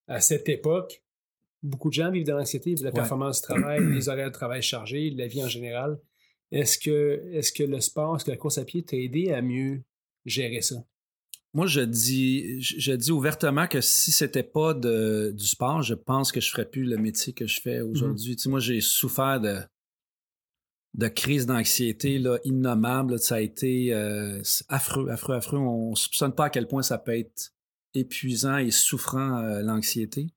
[0.09, 1.03] à cette époque,
[1.63, 2.95] beaucoup de gens vivent de l'anxiété, de la Ouais.
[2.95, 5.99] performance du travail, les horaires de travail chargés, de la vie en général.
[6.53, 9.43] Est-ce que, est-ce que le sport, est-ce que la course à pied t'a aidé à
[9.43, 9.83] mieux
[10.25, 10.85] gérer ça?
[11.53, 16.31] Moi, je dis, je dis ouvertement que si c'était pas de, du sport, je pense
[16.31, 18.37] que je ferais plus le métier que je fais aujourd'hui.
[18.37, 19.59] Tu sais, moi, j'ai souffert de,
[20.95, 22.39] de crises d'anxiété là.
[23.19, 25.59] Ça a été euh, affreux, affreux, affreux.
[25.59, 27.53] On soupçonne pas à quel point ça peut être
[27.95, 30.29] épuisant et souffrant, euh, l'anxiété.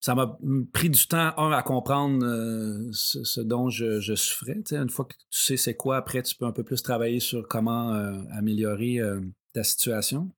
[0.00, 0.38] Ça m'a
[0.72, 4.60] pris du temps, un, à comprendre euh, ce, ce dont je, je souffrais.
[4.70, 7.46] Une fois que tu sais c'est quoi, après, tu peux un peu plus travailler sur
[7.48, 9.20] comment euh, améliorer euh,
[9.54, 10.30] ta situation.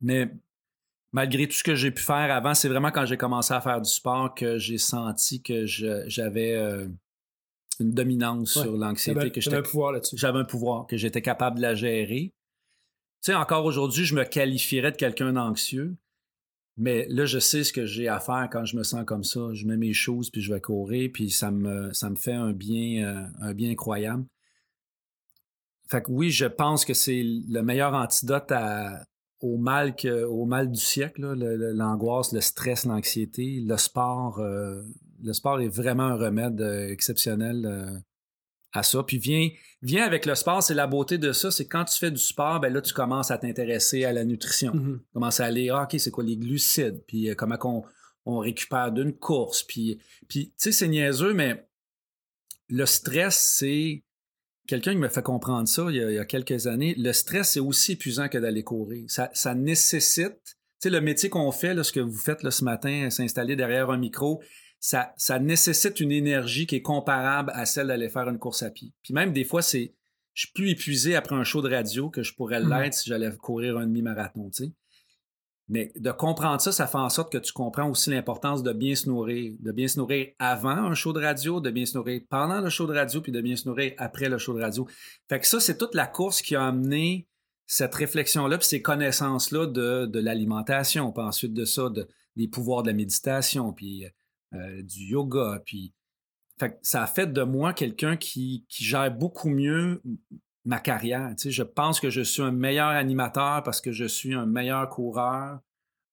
[0.00, 0.32] Mais
[1.12, 3.80] malgré tout ce que j'ai pu faire avant, c'est vraiment quand j'ai commencé à faire
[3.80, 6.56] du sport que j'ai senti que j'avais
[7.78, 8.62] une dominance Ouais.
[8.62, 10.16] sur l'anxiété, que j'étais un pouvoir là-dessus.
[10.18, 12.32] j'avais un pouvoir, que j'étais capable de la gérer.
[13.22, 15.96] Tu sais, encore aujourd'hui, je me qualifierais de quelqu'un d'anxieux,
[16.76, 19.52] mais là, je sais ce que j'ai à faire quand je me sens comme ça.
[19.54, 22.52] Je mets mes choses, puis je vais courir, puis ça me, ça me fait un
[22.52, 24.26] bien, euh, un bien incroyable.
[25.88, 28.52] Fait que oui, je pense que c'est le meilleur antidote
[29.40, 33.60] au, mal que, au mal du siècle, l'angoisse, le stress, l'anxiété.
[33.60, 34.82] Le sport, euh,
[35.22, 38.04] le sport est vraiment un remède euh, exceptionnel
[38.76, 39.02] à ça.
[39.02, 39.48] Puis viens,
[39.82, 42.60] viens avec le sport, c'est la beauté de ça, c'est quand tu fais du sport,
[42.60, 44.72] ben là, tu commences à t'intéresser à la nutrition.
[44.72, 47.84] Tu commences à aller, ah, OK, c'est quoi les glucides, puis euh, comment qu'on
[48.24, 49.62] on récupère d'une course?
[49.62, 51.66] Puis, puis tu sais, c'est niaiseux, mais
[52.68, 54.02] le stress, c'est...
[54.66, 56.96] Quelqu'un qui me fait comprendre ça il y a, il y a quelques années.
[56.98, 59.04] Le stress, c'est aussi épuisant que d'aller courir.
[59.08, 60.40] Ça, ça nécessite...
[60.44, 63.54] Tu sais, le métier qu'on fait, là, ce que vous faites là, ce matin, s'installer
[63.54, 64.42] derrière un micro,
[64.80, 68.70] ça, ça nécessite une énergie qui est comparable à celle d'aller faire une course à
[68.70, 68.92] pied.
[69.02, 69.94] Puis même des fois, c'est
[70.34, 72.68] je suis plus épuisé après un show de radio que je pourrais Mhm.
[72.70, 74.72] l'être si j'allais courir un demi-marathon, tu sais.
[75.68, 78.94] Mais de comprendre ça, ça fait en sorte que tu comprends aussi l'importance de bien
[78.94, 82.20] se nourrir, de bien se nourrir avant un show de radio, de bien se nourrir
[82.28, 84.86] pendant le show de radio, puis de bien se nourrir après le show de radio.
[85.28, 87.26] Fait que ça, c'est toute la course qui a amené
[87.66, 92.82] cette réflexion-là, puis ces connaissances-là de, de l'alimentation, puis ensuite de ça, de, des pouvoirs
[92.84, 94.04] de la méditation, puis
[94.56, 95.92] euh, du yoga, puis
[96.82, 100.02] ça a fait de moi quelqu'un qui, qui gère beaucoup mieux
[100.64, 101.34] ma carrière.
[101.36, 104.46] Tu sais, je pense que je suis un meilleur animateur parce que je suis un
[104.46, 105.60] meilleur coureur.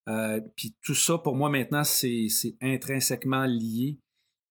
[0.10, 2.28] Euh, puis tout ça, pour moi, maintenant, c'est
[2.62, 4.00] intrinsèquement lié.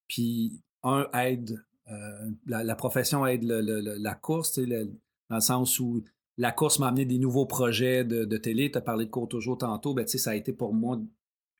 [0.09, 4.87] Puis un aide, euh, la, profession aide la course, tu sais,
[5.31, 6.03] dans le sens où
[6.37, 8.71] la course m'a amené des nouveaux projets de, télé.
[8.71, 9.95] Tu as parlé de Court toujours tantôt.
[9.95, 10.99] Ben, tu ça a été pour moi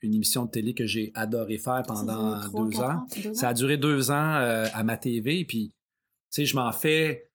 [0.03, 3.07] une émission de télé que j'ai adoré faire pendant deux ans.
[3.35, 7.31] Ça a duré deux ans euh, à ma TV, puis tu sais, je m'en fais,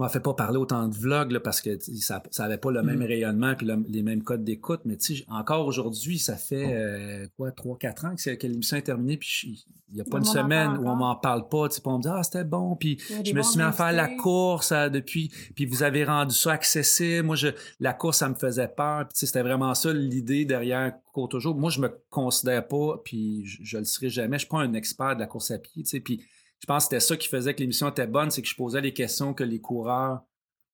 [0.00, 2.82] m'en fais pas parler autant de vlogs là, parce que ça, ça avait pas le
[2.82, 3.06] même Mhm.
[3.06, 4.96] rayonnement puis le- les mêmes codes d'écoute, mais
[5.28, 9.96] encore aujourd'hui, ça fait euh, quoi, trois, quatre ans que, l'émission est terminée, puis il
[9.96, 12.08] y a pas On une semaine où on m'en parle pas, puis on me dit
[12.10, 15.66] ah c'était bon, puis je me suis mis à faire la course euh, depuis, puis
[15.66, 17.26] vous avez rendu ça accessible.
[17.26, 17.48] Moi, je,
[17.80, 19.06] la course, ça me faisait peur.
[19.08, 21.56] Puis, c'était vraiment ça l'idée derrière Cours toujours.
[21.56, 24.36] Moi, je me considère pas, puis je, je le serai jamais.
[24.36, 26.00] Je suis pas un expert de la course à pied, tu sais.
[26.00, 26.22] Puis,
[26.60, 28.80] je pense que c'était ça qui faisait que l'émission était bonne, c'est que je posais
[28.80, 30.20] les questions que les coureurs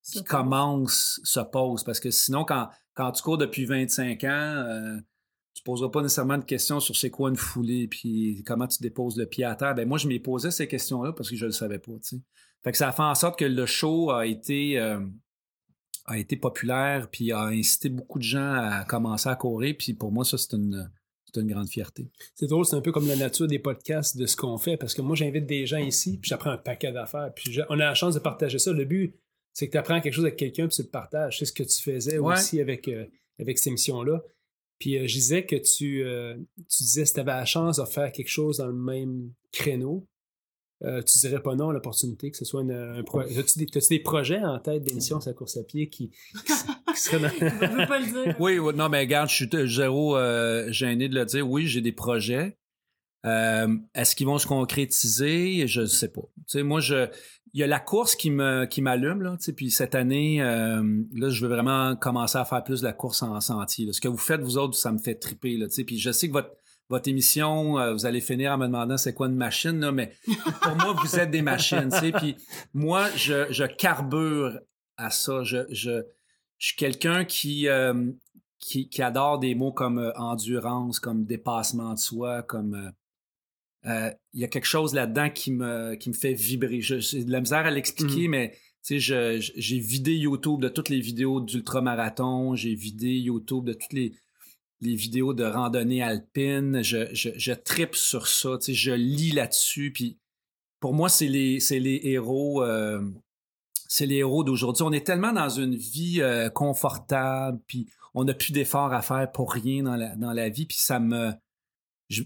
[0.03, 1.83] qui Ça, commence se pose.
[1.83, 4.97] Parce que sinon, quand, quand tu cours depuis 25 ans, euh,
[5.53, 9.17] tu poseras pas nécessairement de questions sur c'est quoi une foulée, puis comment tu déposes
[9.17, 9.75] le pied à terre.
[9.75, 11.93] Ben moi, je m'y posais ces questions-là parce que je le savais pas.
[12.63, 14.99] Fait que ça a fait en sorte que le show a été, euh,
[16.05, 19.75] a été populaire, puis a incité beaucoup de gens à commencer à courir.
[19.79, 20.91] Puis pour moi, ça, c'est une,
[21.33, 22.09] c'est une grande fierté.
[22.35, 24.93] C'est drôle, c'est un peu comme la nature des podcasts de ce qu'on fait, parce
[24.93, 27.85] que moi, j'invite des gens ici, puis j'apprends un paquet d'affaires, puis je- on a
[27.85, 28.71] la chance de partager ça.
[28.71, 29.13] Le but,
[29.53, 31.39] c'est que tu apprends quelque chose avec quelqu'un, puis tu le partages.
[31.39, 32.33] C'est ce que tu faisais Ouais.
[32.33, 33.05] aussi avec, euh,
[33.39, 34.23] avec cette émission-là.
[34.79, 36.35] Puis euh, je disais que tu, euh,
[36.69, 40.05] tu disais si tu avais la chance de faire quelque chose dans le même créneau,
[40.83, 43.35] euh, tu dirais pas non à l'opportunité que ce soit une- un projet.
[43.39, 46.86] As-tu des, t'as-tu des projets en tête d'émission sur la course à pied qui, qui
[48.39, 51.49] Oui, non, mais regarde, je suis zéro euh, gêné de le dire.
[51.49, 52.57] Oui, j'ai des projets.
[53.25, 55.67] Euh, Est-ce qu'ils vont se concrétiser?
[55.67, 56.21] Je ne sais pas.
[56.55, 56.81] Moi,
[57.53, 60.83] il y a la course qui me qui m'allume Puis cette année, euh,
[61.13, 63.91] là, je veux vraiment commencer à faire plus de la course en sentier.
[63.91, 65.57] Ce que vous faites vous autres, ça me fait triper.
[65.85, 66.37] Puis je sais que
[66.89, 70.13] votre émission, vous allez finir en me demandant c'est quoi une machine, mais
[70.61, 71.89] pour moi, vous êtes des machines.
[72.17, 72.37] Puis
[72.73, 74.59] moi, je, je carbure
[74.97, 75.43] à ça.
[75.43, 76.03] Je,
[76.57, 78.11] je suis quelqu'un qui, euh,
[78.59, 82.73] qui, qui adore des mots comme euh, endurance, comme dépassement de soi, comme.
[82.75, 86.81] euh, euh, Il y a quelque chose là-dedans qui me, qui me fait vibrer.
[86.81, 88.57] J'ai de la misère à l'expliquer, mais
[88.89, 88.97] je-
[89.39, 94.13] je- j'ai vidé YouTube de toutes les vidéos d'ultramarathon, j'ai vidé YouTube de toutes les,
[94.81, 96.81] les vidéos de randonnée alpine.
[96.83, 99.91] Je, je, je tripe sur ça, je lis là-dessus.
[99.93, 100.17] Puis
[100.79, 102.63] pour moi, c'est les, c'est les héros.
[103.87, 104.83] C'est les héros d'aujourd'hui.
[104.83, 109.31] On est tellement dans une vie euh, confortable, puis on n'a plus d'efforts à faire
[109.31, 111.31] pour rien dans la, dans la vie, puis ça me...
[112.09, 112.23] Je,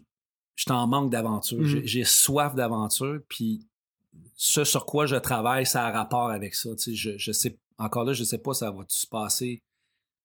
[0.55, 1.63] je t'en manque d'aventure.
[1.65, 3.65] J'ai- J'ai soif d'aventure, puis
[4.35, 6.69] ce sur quoi je travaille, ça a rapport avec ça.
[6.75, 9.61] Tu sais, je, je sais, encore là, je sais pas ça va se passer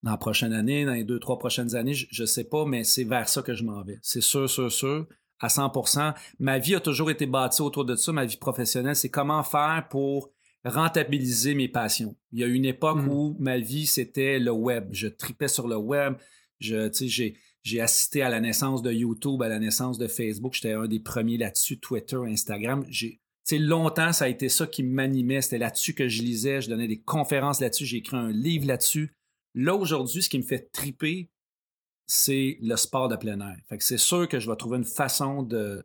[0.02, 2.84] dans la prochaine année, dans les deux, trois prochaines années, je, je sais pas, mais
[2.84, 3.98] c'est vers ça que je m'en vais.
[4.02, 5.06] C'est sûr, sûr, sûr,
[5.40, 9.10] à 100% Ma vie a toujours été bâtie autour de ça, ma vie professionnelle, c'est
[9.10, 10.30] comment faire pour
[10.66, 12.16] rentabiliser mes passions.
[12.32, 13.08] Il y a une époque Mhm.
[13.08, 14.88] où ma vie, c'était le web.
[14.92, 16.14] Je tripais sur le web.
[16.58, 20.54] Je, j'ai, j'ai assisté à la naissance de YouTube, à la naissance de Facebook.
[20.54, 22.84] J'étais un des premiers là-dessus, Twitter, Instagram.
[22.88, 23.20] J'ai,
[23.52, 25.40] longtemps, ça a été ça qui m'animait.
[25.40, 26.60] C'était là-dessus que je lisais.
[26.60, 27.86] Je donnais des conférences là-dessus.
[27.86, 29.14] J'ai écrit un livre là-dessus.
[29.54, 31.30] Là, aujourd'hui, ce qui me fait triper,
[32.08, 33.56] c'est le sport de plein air.
[33.68, 35.84] Fait que c'est sûr que je vais trouver une façon de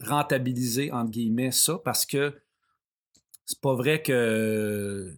[0.00, 2.34] rentabiliser, entre guillemets, ça, parce que
[3.46, 5.12] c'est pas vrai que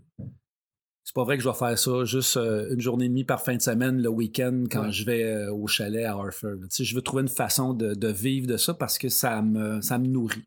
[1.05, 3.43] c'est pas vrai que je vais faire ça juste euh, une journée et demie par
[3.45, 4.93] fin de semaine le week-end quand Ouais.
[4.93, 6.59] je vais euh, au chalet à Harford.
[6.63, 9.41] Tu sais, je veux trouver une façon de, de vivre de ça parce que ça
[9.41, 10.43] me, ça me nourrit.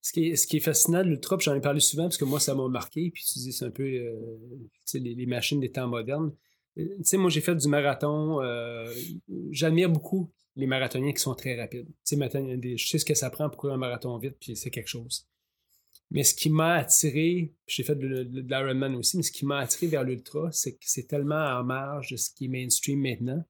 [0.00, 2.24] Ce qui, est, ce qui est fascinant de l'ultra, j'en ai parlé souvent parce que
[2.24, 4.16] moi, ça m'a marqué, puis tu dis, c'est un peu euh,
[4.60, 6.32] tu sais, les, les machines des temps modernes.
[6.76, 8.42] Tu sais, moi, j'ai fait du marathon.
[8.42, 8.92] euh,
[9.52, 11.86] J'admire beaucoup les marathoniens qui sont très rapides.
[11.86, 14.36] Tu sais, maintenant, des- je sais ce que ça prend pour courir un marathon vite,
[14.40, 15.28] puis c'est quelque chose.
[16.14, 19.32] Mais ce qui m'a attiré, puis j'ai fait de, de, de l'Ironman aussi, mais ce
[19.32, 22.48] qui m'a attiré vers l'ultra, c'est que c'est tellement en marge de ce qui est
[22.48, 23.42] mainstream maintenant.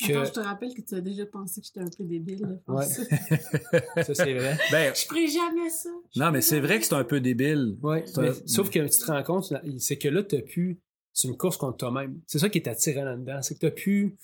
[0.00, 2.60] Que, Attends, je te rappelle que tu as déjà pensé que j'étais un peu débile.
[2.68, 2.84] Ouais.
[2.86, 3.02] ça.
[4.04, 4.56] ça, c'est vrai.
[4.70, 5.90] Ben, Je ferai jamais ça.
[6.14, 7.76] Je non, mais c'est vrai que c'est un peu débile.
[7.82, 10.42] Ouais, C'est mais un- sauf que tu te rends compte, c'est que là, tu as
[10.42, 10.80] pu.
[11.12, 12.20] C'est une course contre toi-même.
[12.28, 13.42] C'est ça qui est attirant là-dedans.
[13.42, 14.16] C'est que tu as pu.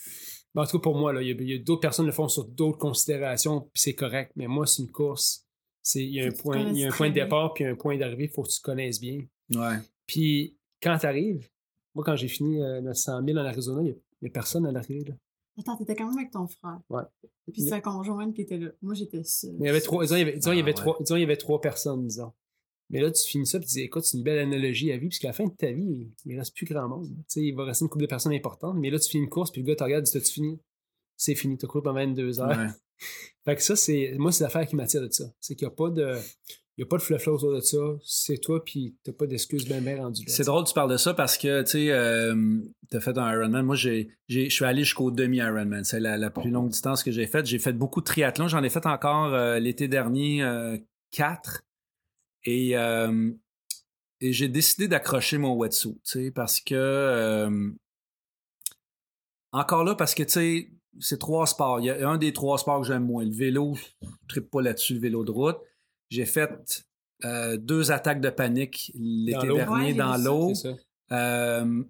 [0.54, 2.04] ben, en tout cas, pour moi, là, il y a, il y a d'autres personnes
[2.06, 4.30] qui le font sur d'autres considérations, puis c'est correct.
[4.36, 5.43] Mais moi, c'est une course.
[5.86, 7.64] C'est, il y a un tu point, il y a un point de départ, puis
[7.64, 9.20] un point d'arrivée, il faut que tu te connaisses bien.
[9.54, 9.76] Ouais.
[10.06, 11.48] Puis quand tu arrives,
[11.94, 14.72] moi, quand j'ai fini euh, notre 100 000 en Arizona, il n'y a, personne à
[14.72, 15.04] l'arrivée.
[15.04, 15.14] là.
[15.58, 16.80] Attends, t'étais quand même avec ton frère.
[16.90, 17.02] Ouais.
[17.52, 18.70] Puis sa conjointe qui était là.
[18.82, 19.52] Moi, j'étais seule.
[19.52, 20.74] Mais il y avait trois, disons, il y avait, disons, il y Ah, avait ouais.
[20.74, 22.32] trois, disons, il y avait trois personnes, disons.
[22.90, 25.08] Mais là, tu finis ça, puis tu dis, écoute, c'est une belle analogie à vie,
[25.08, 27.06] puisqu'à la fin de ta vie, il ne reste plus grand monde.
[27.08, 29.30] Tu sais, il va rester une couple de personnes importantes, mais là, tu finis une
[29.30, 30.58] course, puis le gars te regarde, il dit, t'as-tu fini?
[31.16, 32.48] C'est fini, t'as couru pendant 22 heures.
[32.48, 32.66] Ouais.
[33.44, 35.24] Fait que ça, c'est, moi, c'est l'affaire qui m'attire de ça.
[35.40, 36.16] C'est qu'il n'y a pas de,
[36.76, 37.78] il y a pas de fluff autour de ça.
[38.02, 40.24] C'est toi, puis t'as pas d'excuses bien bien rendues.
[40.26, 42.34] C'est drôle tu parles de ça parce que, tu sais, euh,
[42.90, 43.64] tu as fait un Ironman.
[43.64, 45.84] Moi, j'ai, je suis allé jusqu'au demi-Ironman.
[45.84, 47.46] C'est la, la plus longue distance que j'ai faite.
[47.46, 48.48] J'ai fait beaucoup de triathlon.
[48.48, 50.76] J'en ai fait encore euh, l'été dernier euh,
[51.10, 51.62] quatre.
[52.44, 53.30] Et, euh,
[54.20, 57.72] et j'ai décidé d'accrocher mon wetsuit, tu sais, parce que...
[59.52, 61.80] encore là, parce que, tu sais, c'est trois sports.
[61.80, 63.24] Il y a un des trois sports que j'aime moins.
[63.24, 65.58] Le vélo, je ne tripe pas là-dessus, le vélo de route.
[66.10, 66.84] J'ai fait
[67.24, 70.54] euh, deux attaques de panique l'été dernier Ouais, dans l'eau.
[70.54, 70.76] C'est ça.
[71.12, 71.82] Euh,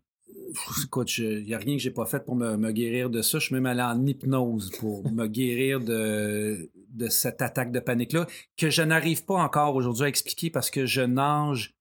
[0.85, 3.38] écoute, il n'y a rien que j'ai pas fait pour me, me guérir de ça.
[3.38, 8.27] Je suis même allé en hypnose pour me guérir de, de cette attaque de panique-là,
[8.57, 11.75] que je n'arrive pas encore aujourd'hui à expliquer parce que je nage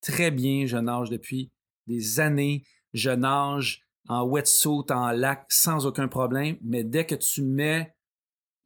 [0.00, 0.66] très bien.
[0.66, 1.50] Je nage depuis
[1.86, 2.64] des années.
[2.92, 6.56] Je nage en wetsuit, en lac, sans aucun problème.
[6.62, 7.94] Mais dès que tu mets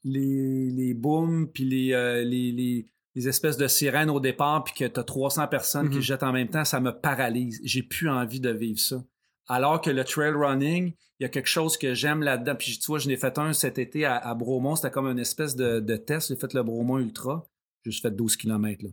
[0.04, 4.74] les, les booms, puis les, euh, les, les, les espèces de sirènes au départ, puis
[4.74, 6.02] que tu as 300 personnes qui Mhm.
[6.02, 7.60] jettent en même temps, ça me paralyse.
[7.64, 9.02] J'ai plus envie de vivre ça.
[9.48, 12.54] Alors que le trail running, il y a quelque chose que j'aime là-dedans.
[12.56, 14.76] Puis tu vois, je n'ai fait un cet été à, à Bromont.
[14.76, 16.28] C'était comme une espèce de, de test.
[16.28, 17.48] J'ai fait le Bromont Ultra.
[17.84, 18.84] J'ai juste fait 12 km.
[18.84, 18.90] Là.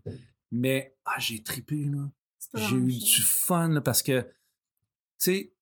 [0.51, 1.88] Mais ah, j'ai tripé.
[2.56, 4.27] J'ai eu du fun là, parce que, tu
[5.17, 5.53] sais,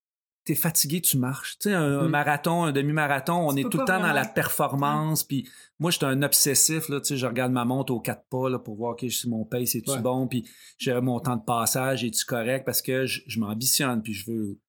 [0.54, 1.58] t'es fatigué, tu marches.
[1.60, 2.10] Tu sais, un, un Mm.
[2.10, 5.24] marathon, un demi-marathon, on Tu est tout le temps dans la performance.
[5.24, 5.48] Puis
[5.80, 6.90] moi, j'étais un obsessif.
[6.90, 9.30] Là, tu sais, je regarde ma montre aux quatre pas là, pour voir que si
[9.30, 10.00] mon pace est-tu Ouais.
[10.02, 10.28] bon.
[10.28, 12.66] Puis j'ai mon temps de passage, est-tu correct?
[12.66, 14.60] Parce que je, je m'ambitionne, puis je veux,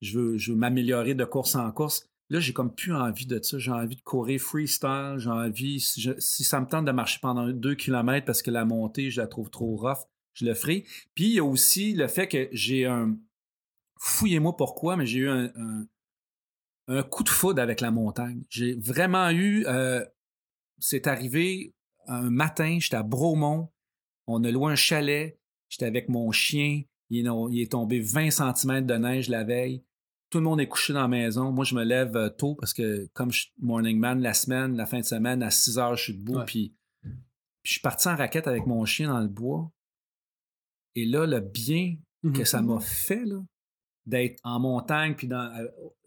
[0.00, 2.06] je veux, je veux m'améliorer de course en course.
[2.28, 3.58] Là, j'ai comme plus envie de ça.
[3.58, 5.16] J'ai envie de courir freestyle.
[5.18, 8.50] J'ai envie, si, je- si ça me tente de marcher pendant deux kilomètres parce que
[8.52, 9.98] la montée, je la trouve trop rough,
[10.34, 10.84] je le ferai.
[11.16, 13.16] Puis il y a aussi le fait que j'ai un.
[14.02, 15.86] Fouillez-moi pourquoi, mais j'ai eu un, un,
[16.88, 18.42] un coup de foudre avec la montagne.
[18.48, 19.64] J'ai vraiment eu.
[19.66, 20.04] euh,
[20.78, 21.74] c'est arrivé
[22.06, 23.70] un matin, j'étais à Bromont.
[24.26, 25.38] On a loué un chalet.
[25.68, 26.82] J'étais avec mon chien.
[27.10, 29.84] Il est, il est tombé 20 cm de neige la veille.
[30.30, 31.50] Tout le monde est couché dans la maison.
[31.52, 34.76] Moi, je me lève euh, tôt parce que, comme je suis morning man la semaine,
[34.76, 36.38] la fin de semaine, à 6 heures, je suis debout.
[36.46, 36.74] Puis,
[37.62, 39.70] je suis parti en raquette avec mon chien dans le bois.
[40.94, 42.32] Et là, le bien Mhm.
[42.32, 43.40] que ça m'a fait, là,
[44.06, 45.66] d'être en montagne, puis dans euh,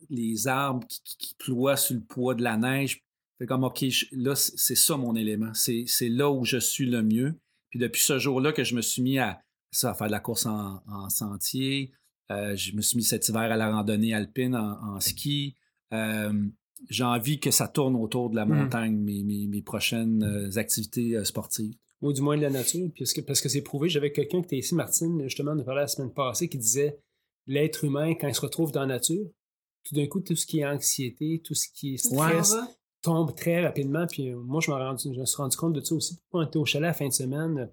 [0.09, 3.01] les arbres qui, qui- qui ploient sur le poids de la neige.
[3.39, 5.53] Fait comme, OK, je- là, c'est ça mon élément.
[5.53, 7.35] C'est c'est là où je suis le mieux.
[7.69, 10.19] Puis depuis ce jour-là que je me suis mis à, ça, à faire de la
[10.19, 11.91] course en, en sentier,
[12.31, 15.55] euh, je me suis mis cet hiver à la randonnée alpine en, en ski.
[15.93, 16.31] Euh,
[16.89, 18.55] J'ai envie que ça tourne autour de la Mhm.
[18.57, 21.73] montagne, mes, mes- mes prochaines euh, activités sportives.
[22.01, 23.87] ou du moins de la nature, puisque, parce que c'est prouvé.
[23.87, 26.99] J'avais quelqu'un qui était ici, Martine, justement, on a parlé la semaine passée, qui disait
[27.47, 29.25] l'être humain, quand il se retrouve dans la nature,
[29.83, 32.55] tout d'un coup, tout ce qui est anxiété, tout ce qui est stress,
[33.01, 34.07] tombe très rapidement.
[34.07, 36.17] Puis euh, moi, je rendu, je me suis rendu compte de ça aussi.
[36.17, 37.69] Pourquoi on était au chalet la fin de semaine,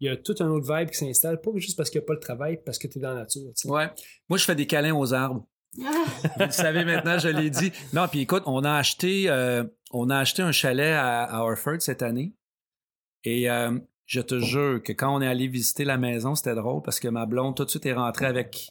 [0.00, 2.06] il y a tout un autre vibe qui s'installe, pas juste parce qu'il n'y a
[2.08, 3.52] pas le travail, parce que tu es dans la nature.
[3.66, 3.88] Ouais.
[4.28, 5.46] Moi, je fais des câlins aux arbres.
[5.84, 6.04] Ah,
[6.36, 7.70] Vous le savez maintenant, je l'ai dit.
[7.92, 11.80] Non, puis écoute, on a acheté, euh, on a acheté un chalet à, à Harford
[11.80, 12.34] cette année.
[13.24, 16.82] Et euh, je te jure que quand on est allé visiter la maison, c'était drôle
[16.82, 18.68] parce que ma blonde tout de suite est rentrée avec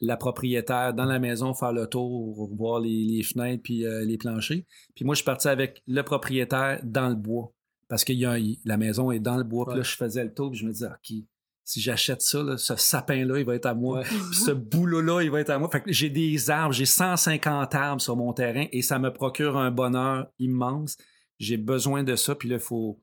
[0.00, 4.16] la propriétaire dans la maison faire le tour, voir les, les fenêtres puis euh, les
[4.18, 4.62] planchers.
[4.94, 7.52] Puis moi, je suis parti avec le propriétaire dans le bois
[7.88, 9.66] parce que il y a un- la maison est dans le bois.
[9.66, 11.16] Puis là, je faisais le tour puis je me disais, OK,
[11.64, 13.98] si j'achète ça, là, ce sapin-là, il va être à moi.
[13.98, 14.04] Ouais.
[14.04, 15.68] Puis ce boulot-là, il va être à moi.
[15.70, 19.56] Fait que j'ai des arbres, j'ai 150 arbres sur mon terrain et ça me procure
[19.58, 20.96] un bonheur immense.
[21.38, 23.00] J'ai besoin de ça, puis là, il faut,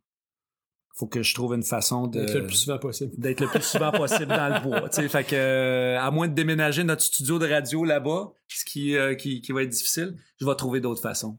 [0.98, 3.12] faut que je trouve une façon de D'être le plus souvent possible.
[3.18, 4.90] d'être le plus souvent possible dans le bois.
[4.90, 5.10] tu sais.
[5.10, 9.14] Fait que, euh, à moins de déménager notre studio de radio là-bas, ce qui, euh,
[9.16, 11.38] qui, qui va être difficile, je vais trouver d'autres façons.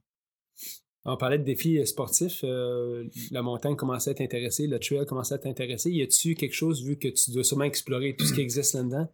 [1.09, 2.40] On parlait de défis euh, sportifs.
[2.45, 5.90] euh, la montagne commençait à t'intéresser, le trail commençait à t'intéresser.
[5.90, 9.09] Y a-tu quelque chose, vu que tu dois sûrement explorer tout ce qui existe là-dedans,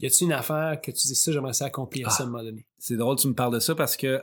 [0.00, 2.44] y a-tu une affaire que tu dis ça, j'aimerais ça accomplir ça à un moment
[2.44, 2.64] donné?
[2.78, 4.22] C'est drôle tu me parles de ça parce que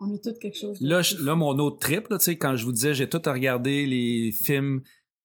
[0.00, 0.78] On a tout quelque chose.
[0.80, 3.20] Là, je- là, mon autre trip, là, tu sais, quand je vous disais, j'ai tout
[3.26, 4.82] regardé les films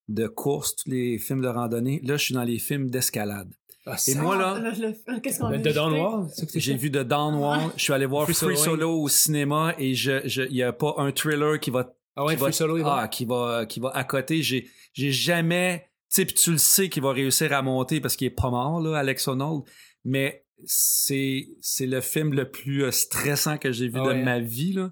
[0.07, 2.01] de course, tous les films de randonnée.
[2.03, 3.53] Là, je suis dans les films d'escalade.
[3.85, 4.73] Ah, Et ça- moi, là,
[5.07, 5.49] Ah, Qu'est-ce qu'on?
[5.49, 7.59] Noir, que t'as j'ai vu The Dawn Wall.
[7.75, 8.77] Je suis allé voir Free Free, Solo.
[8.77, 12.23] Solo au cinéma et je, je, il n'y a pas un thriller qui va, Ah
[12.25, 12.95] ouais, qui va, Free Solo, il va.
[13.01, 14.41] ah, qui va, qui va à côté.
[14.41, 18.15] J'ai, j'ai jamais, tu sais, puis tu le sais qu'il va réussir à monter parce
[18.15, 19.63] qu'il est pas mort, là, Alex Honnold.
[20.05, 24.19] Mais c'est, c'est le film le plus euh, stressant que j'ai vu Ah de ouais,
[24.21, 24.23] hein?
[24.23, 24.91] ma vie, là.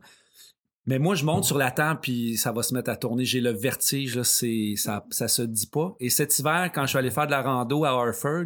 [0.87, 3.23] Mais moi, je monte sur la table puis ça va se mettre à tourner.
[3.23, 5.95] J'ai le vertige, là, c'est, ça, ça se dit pas.
[5.99, 8.45] Et cet hiver, quand je suis allé faire de la rando à Harford,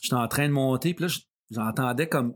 [0.00, 1.14] j'étais en train de monter, puis là,
[1.50, 2.34] j'entendais comme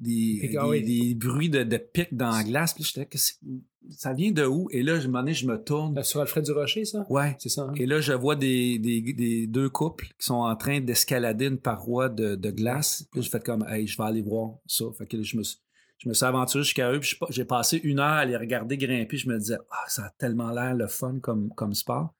[0.00, 0.50] des,
[0.84, 2.74] des, bruits de, de pics dans la glace.
[2.74, 3.08] Puis j'étais,
[3.88, 4.68] ça vient de où?
[4.72, 5.96] Et là, je m'en ai, je me tourne.
[5.98, 7.04] Euh, Sur Alfred du Rocher, ça?
[7.08, 7.36] Ouais.
[7.38, 7.62] C'est ça.
[7.62, 7.72] hein?
[7.76, 11.58] Et là, je vois des, des, des deux couples qui sont en train d'escalader une
[11.58, 13.06] paroi de, de glace.
[13.10, 14.84] Puis là, j'ai fait comme, hey, je vais aller voir ça.
[14.96, 15.58] Fait que là, je me suis,
[15.98, 17.00] je me suis aventuré jusqu'à eux.
[17.00, 19.16] Puis je j'ai passé une heure à les regarder grimper.
[19.16, 22.14] Je me disais, ah, ça a tellement l'air le fun comme, comme sport.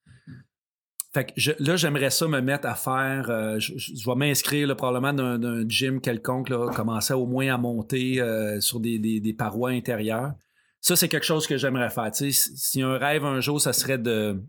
[1.13, 3.29] Fait que je- là, j'aimerais ça me mettre à faire.
[3.31, 7.53] euh, je, je- je vais m'inscrire probablement d'un, d'un gym quelconque, là, commencer au moins
[7.53, 10.35] à monter euh, sur des, des, des parois intérieures.
[10.81, 12.11] Ça, c'est quelque chose que j'aimerais faire.
[12.11, 14.43] Tu sais, si, un rêve un jour, ça serait de.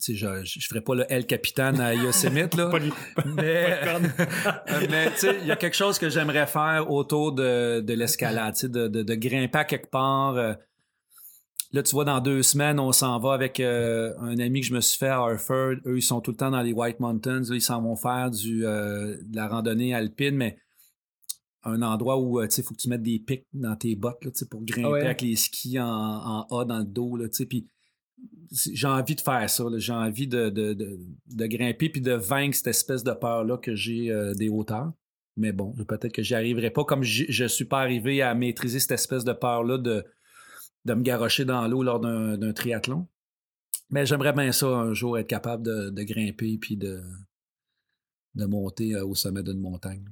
[0.00, 2.70] Tu sais, je, je ferais pas le El Capitan à Yosemite, là.
[2.70, 2.78] Pas
[3.26, 3.80] mais,
[4.90, 8.54] mais tu sais, il y a quelque chose que j'aimerais faire autour de, de l'escalade,
[8.54, 10.36] tu sais, de, de, de grimper à quelque part.
[10.36, 10.54] euh,
[11.72, 14.74] Là, tu vois, dans deux semaines, on s'en va avec euh, un ami que je
[14.74, 15.76] me suis fait à Harford.
[15.86, 17.40] Eux, ils sont tout le temps dans les White Mountains.
[17.48, 20.58] Là, ils s'en vont faire du, euh, de la randonnée alpine, mais
[21.64, 24.30] un endroit où euh, il faut que tu mettes des pics dans tes bottes là,
[24.50, 25.04] pour grimper Ah ouais.
[25.04, 27.16] avec les skis en, en A dans le dos.
[27.16, 27.66] Là, puis
[28.50, 29.64] j'ai envie de faire ça.
[29.76, 33.74] J'ai envie de, de, de, de grimper puis de vaincre cette espèce de peur-là que
[33.74, 34.92] j'ai euh, des hauteurs.
[35.36, 36.84] Mais bon, peut-être que j'y arriverai pas.
[36.84, 40.04] Comme je suis pas arrivé à maîtriser cette espèce de peur-là de,
[40.84, 43.06] de me garrocher dans l'eau lors d'un d'un triathlon.
[43.88, 47.02] Mais j'aimerais bien ça un jour être capable de, de grimper puis de,
[48.34, 50.04] de monter euh, au sommet d'une montagne.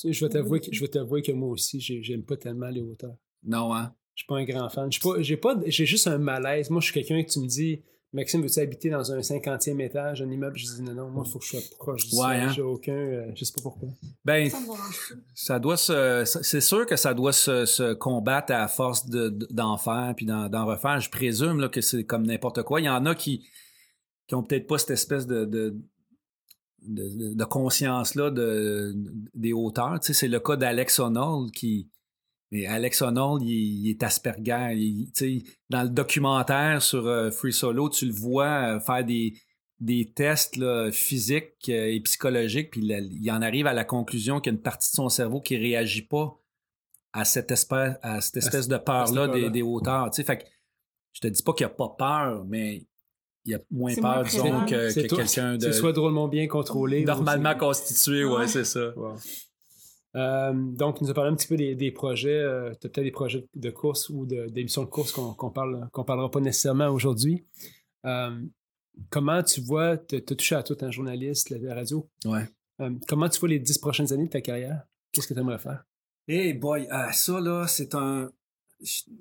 [0.00, 2.36] Tu sais, je vais t'avouer que, je vais t'avouer que moi aussi, j'ai- j'aime pas
[2.36, 3.16] tellement les hauteurs.
[3.44, 3.92] Non, hein?
[4.14, 4.90] Je suis pas un grand fan.
[4.92, 6.70] Je suis pas- J'ai pas, j'ai juste un malaise.
[6.70, 7.82] Moi, je suis quelqu'un que tu me dis,
[8.12, 10.56] Maxime, veux-tu habiter dans un 50e étage, un immeuble?
[10.58, 12.50] Je dis non, non, moi, il faut que je sois proche du Ouais, hein?
[12.50, 13.88] J'ai aucun, euh, je sais pas pourquoi.
[14.24, 14.50] Ben,
[15.34, 16.24] Ça doit se.
[16.42, 20.26] C'est sûr que ça doit se, se combattre à force de- de- d'en faire puis
[20.26, 20.98] d'en d'en refaire.
[21.00, 22.80] Je présume là, que c'est comme n'importe quoi.
[22.80, 23.46] Il y en a qui
[24.26, 25.76] qui ont peut-être pas cette espèce de, de,
[26.82, 28.94] de, de conscience-là de,
[29.34, 29.98] des hauteurs.
[30.00, 31.88] Tu sais, c'est le cas d'Alex Honnold qui.
[32.52, 34.74] Mais Alex Honnold, il, il est Asperger.
[34.76, 39.04] Il- tu sais, dans le documentaire sur euh, Free Solo, tu le vois euh, faire
[39.04, 39.34] des,
[39.78, 42.90] des tests là, physiques euh, et psychologiques, puis il,
[43.22, 45.56] il en arrive à la conclusion qu'il y a une partie de son cerveau qui
[45.56, 46.36] réagit pas
[47.12, 49.40] à cette espèce, à cette espèce de peur-là peur-là.
[49.42, 50.10] des, des hauteurs.
[50.10, 50.44] Tu sais, fait que
[51.12, 52.84] je te dis pas qu'il n'y a pas peur, mais
[53.44, 55.92] il y a moins peur, moins disons, que, C'est que toi- quelqu'un de C'est soit
[55.92, 57.04] drôlement bien contrôlé.
[57.04, 58.46] normalement constitué, ouais, Ouais.
[58.48, 58.92] c'est ça.
[58.96, 59.14] Wow.
[60.16, 62.30] Euh, donc, tu nous as parlé un petit peu des, des projets.
[62.40, 65.88] euh, tu as peut-être des projets de course ou d'émissions de, course qu'on qu'on parle,
[65.92, 67.44] qu'on parlera pas nécessairement aujourd'hui.
[68.06, 68.30] Euh,
[69.08, 72.08] comment tu vois, tu as touché à tout un journaliste, la, la radio.
[72.24, 72.44] Ouais.
[72.80, 74.82] Euh, comment tu vois les dix prochaines années de ta carrière?
[75.12, 75.84] Qu'est-ce que tu aimerais faire?
[76.26, 78.30] Hey boy, ça là, c'est un.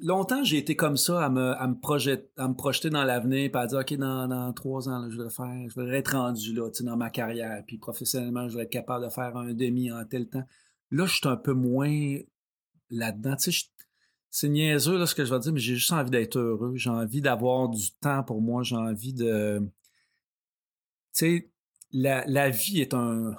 [0.01, 3.51] Longtemps, j'ai été comme ça à me, à me, projet- à me projeter dans l'avenir,
[3.51, 6.69] puis à dire, OK, dans, trois ans, je voudrais faire, je voudrais être rendu là,
[6.81, 10.29] dans ma carrière, puis professionnellement, je voudrais être capable de faire un demi en tel
[10.29, 10.45] temps.
[10.91, 12.19] Là, je suis un peu moins
[12.89, 13.35] là-dedans.
[14.31, 16.73] C'est niaiseux là, ce que je vais dire, mais j'ai juste envie d'être heureux.
[16.75, 18.63] J'ai envie d'avoir du temps pour moi.
[18.63, 19.59] J'ai envie de.
[21.13, 21.49] Tu sais,
[21.91, 23.35] la, la vie est un.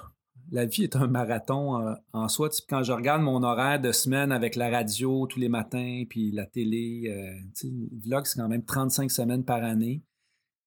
[0.53, 2.49] La vie est un marathon euh, en soi.
[2.67, 6.45] Quand je regarde mon horaire de semaine avec la radio tous les matins, puis la
[6.45, 7.69] télé, euh,
[8.05, 10.03] vlog, c'est quand même 35 semaines par année.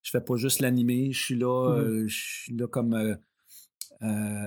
[0.03, 3.14] Je fais pas juste l'animer, je suis là, euh, je suis là comme euh,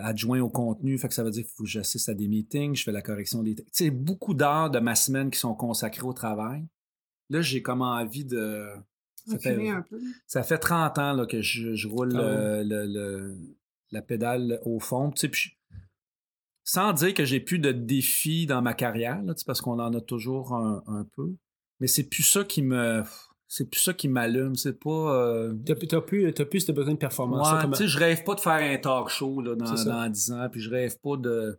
[0.04, 2.76] adjoint au contenu, fait que ça veut dire qu'il faut que j'assiste à des meetings,
[2.76, 3.56] je fais la correction des...
[3.56, 6.68] Tu sais, beaucoup d'heures de ma semaine qui sont consacrées au travail.
[7.30, 8.68] Là, j'ai comme envie de...
[9.26, 10.00] Ça fait, Reculer un peu.
[10.26, 13.36] ça fait 30 ans là, que je, je roule Ah le-
[13.92, 15.12] la pédale au fond.
[15.12, 15.58] Tu sais, puis
[16.64, 19.80] sans dire que j'ai plus de défis dans ma carrière, là, tu sais, parce qu'on
[19.80, 21.34] en a toujours un, un peu.
[21.80, 23.04] Mais c'est plus ça qui me...
[23.50, 24.56] C'est plus ça qui m'allume.
[24.56, 24.90] C'est pas...
[25.16, 27.50] euh, Tu n'as plus, t'as plus ce besoin de performance.
[27.50, 29.90] Ouais, tu sais, je rêve pas de faire un talk show là, dans, C'est ça.
[29.90, 31.58] dans 10 ans, puis je rêve pas de,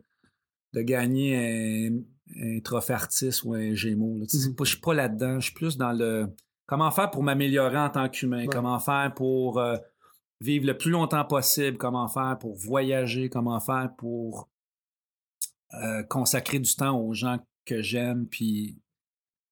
[0.73, 1.97] de gagner un,
[2.39, 3.75] un trophée artiste ou un là.
[3.75, 4.55] Sais, Mhm.
[4.55, 5.39] pas- Je suis pas là-dedans.
[5.39, 6.27] Je suis plus dans le
[6.67, 8.47] comment faire pour m'améliorer en tant qu'humain, Ouais.
[8.53, 9.75] comment faire pour euh,
[10.41, 14.49] vivre le plus longtemps possible, comment faire pour voyager, comment faire pour
[15.73, 18.79] euh, consacrer du temps aux gens que j'aime, puis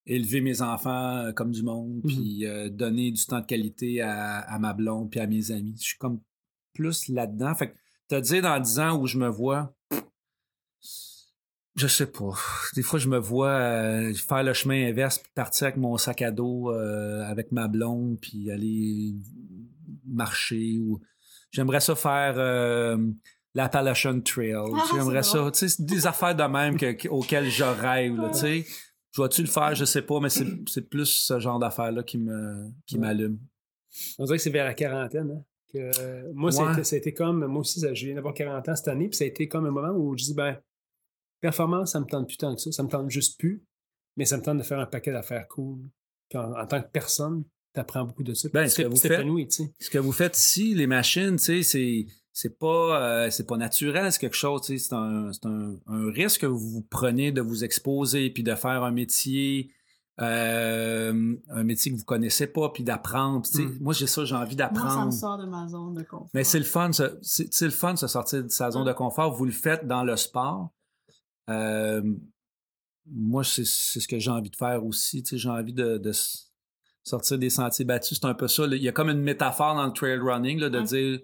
[0.06, 4.40] élever mes enfants euh, comme du monde, puis euh, donner du temps de qualité à,
[4.40, 5.76] à ma blonde, puis à mes amis.
[5.78, 6.20] Je suis comme
[6.72, 7.54] plus là-dedans.
[7.54, 7.76] Fait que
[8.08, 9.74] te dire dans 10 ans où je me vois,
[11.78, 12.32] je sais pas.
[12.74, 16.22] Des fois, je me vois euh, faire le chemin inverse, puis partir avec mon sac
[16.22, 19.14] à dos, euh, avec ma blonde, puis aller
[20.12, 20.78] marcher.
[20.80, 21.00] ou
[21.50, 22.96] J'aimerais ça faire euh,
[23.54, 24.52] l'Appalachian Trail.
[24.54, 25.50] Ah, J'aimerais ça.
[25.52, 28.16] Tu sais, c'est des affaires de même que- que- auxquelles je rêve.
[28.16, 28.66] là, tu sais.
[29.12, 29.74] Je vais-tu le faire?
[29.74, 33.00] Je sais pas, mais c'est c'est plus ce genre d'affaires-là qui me qui Ouais.
[33.00, 33.38] m'allume.
[34.18, 35.30] On dirait que c'est vers la quarantaine.
[35.30, 36.72] hein, que, moi, ça, a Ouais.
[36.74, 37.44] été, ça a été comme.
[37.46, 39.70] Moi aussi, je viens d'avoir 40 ans cette année, puis ça a été comme un
[39.70, 40.58] moment où je dis, ben,
[41.40, 42.70] performance, ça me tente plus tant que ça.
[42.72, 43.62] Ça me tente juste plus,
[44.16, 45.80] mais ça me tente de faire un paquet d'affaires cool.
[46.28, 47.44] Puis en, en tant que personne,
[47.74, 48.48] tu apprends beaucoup de ça.
[48.52, 49.72] Ben, ce que vous sais.
[49.78, 53.56] ce que vous faites ici, les machines, tu sais, c'est c'est pas euh, c'est pas
[53.56, 57.32] naturel, c'est quelque chose, tu sais, c'est un, c'est un, un risque que vous prenez
[57.32, 59.72] de vous exposer puis de faire un métier
[60.20, 63.64] euh, un métier que vous connaissez pas puis d'apprendre, tu sais.
[63.64, 63.78] Mm.
[63.80, 65.12] Moi j'ai ça, j'ai envie Moi, ça me d'apprendre.
[65.12, 66.28] sort de ma zone de confort.
[66.34, 69.32] Mais c'est le fun, c'est le fun de se sortir de sa zone de confort.
[69.32, 70.70] Vous le faites dans le sport.
[71.50, 72.02] Euh,
[73.10, 75.22] moi, c'est c'est ce que j'ai envie de faire aussi.
[75.22, 76.00] Tu sais, j'ai envie de,
[77.08, 78.18] sortir des sentiers battus.
[78.20, 78.66] C'est un peu ça.
[78.66, 78.76] là.
[78.76, 80.84] Il y a comme une métaphore dans le trail running là, de Ouais.
[80.84, 81.20] dire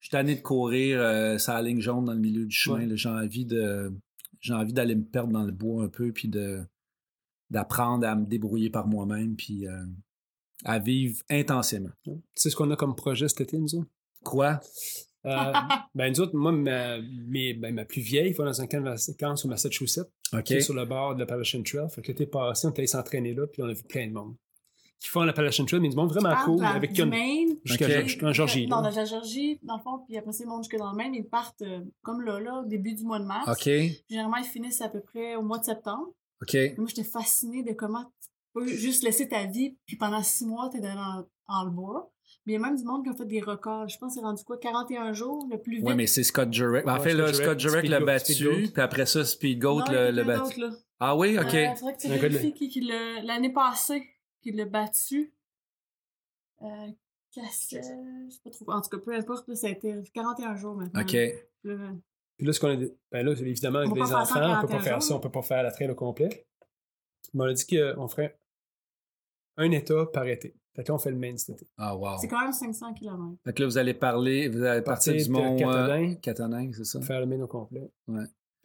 [0.00, 2.86] je suis tanné de courir euh, sur la ligne jaune dans le milieu du chemin.
[2.88, 2.96] Ouais.
[2.96, 3.92] J'ai envie de
[4.40, 6.60] j'ai envie d'aller me perdre dans le bois un peu puis de
[7.50, 9.84] d'apprendre à me débrouiller par moi-même puis euh,
[10.64, 11.90] à vivre intensément.
[12.04, 13.90] Tu sais ce qu'on a comme projet cet été, nous autres?
[14.24, 14.60] Quoi?
[15.26, 15.52] Euh,
[15.94, 18.88] ben, nous autres, moi, ma, mes- ben, ma plus vieille va dans un camp de
[18.88, 20.42] vacances au Massachusetts, OK.
[20.44, 21.88] qui est sur le bord de l'Appalachian Trail.
[21.90, 24.12] Fait que l'été passé, on est allé s'entraîner là, puis on a vu plein de
[24.12, 24.34] monde.
[24.98, 27.86] Qui font l'Appalachian Trail, mais du monde vraiment cool, avec Maine, jusqu'à
[28.28, 28.66] en Georgie.
[28.66, 30.96] Non, de la Georgie, dans le fond, puis après ça, ils montent jusque dans le
[30.96, 31.14] Maine.
[31.14, 33.46] Ils partent euh, comme là, là, au début du mois de mars.
[33.48, 33.70] OK.
[34.08, 36.08] Généralement, ils finissent à peu près au mois de septembre.
[36.42, 36.56] OK.
[36.78, 40.70] Moi, j'étais fascinée de comment tu peux juste laisser ta vie, puis pendant six mois,
[40.72, 42.10] t'es dans, dans le bois.
[42.46, 43.88] Mais il y a même du monde qui a fait des records.
[43.88, 45.84] Je pense que c'est rendu quoi, 41 jours, le plus vite.
[45.86, 46.86] Oui, mais c'est Scott Jurek.
[46.88, 48.34] En Ouais, fait, là, Scott Scott Jurek, l'a battu,
[48.72, 50.62] puis après ça, Speed Goat l'a battu.
[50.98, 51.54] Ah oui, OK.
[51.54, 54.02] Euh, faudrait que tu vérifies qui, qui l'a- l'année passée,
[54.46, 55.32] qui l'a battu.
[56.62, 56.66] Euh,
[57.32, 57.82] Cassel,
[58.28, 58.70] je sais pas trop.
[58.72, 61.00] En tout cas, peu importe, ça a été 41 jours maintenant.
[61.02, 61.12] OK.
[61.64, 61.90] Là,
[62.38, 64.78] Puis là, ce qu'on a dit- ben là, évidemment, avec les enfants, on peut pas
[64.78, 66.46] 41 faire ça, on peut pas faire la trail au complet.
[67.34, 68.38] Mais on a dit qu'on ferait
[69.56, 70.54] un état par été.
[70.74, 71.70] Fait que là, on fait le Maine cet été.
[71.78, 72.18] Ah, wow.
[72.20, 73.36] C'est quand même 500 km.
[73.44, 75.56] Fait que là, vous allez parler, vous allez partir Partir du mont
[76.20, 76.68] Catonnin.
[76.68, 77.00] euh, c'est ça?
[77.00, 77.90] Faire le Maine au complet.
[78.06, 78.24] Ouais.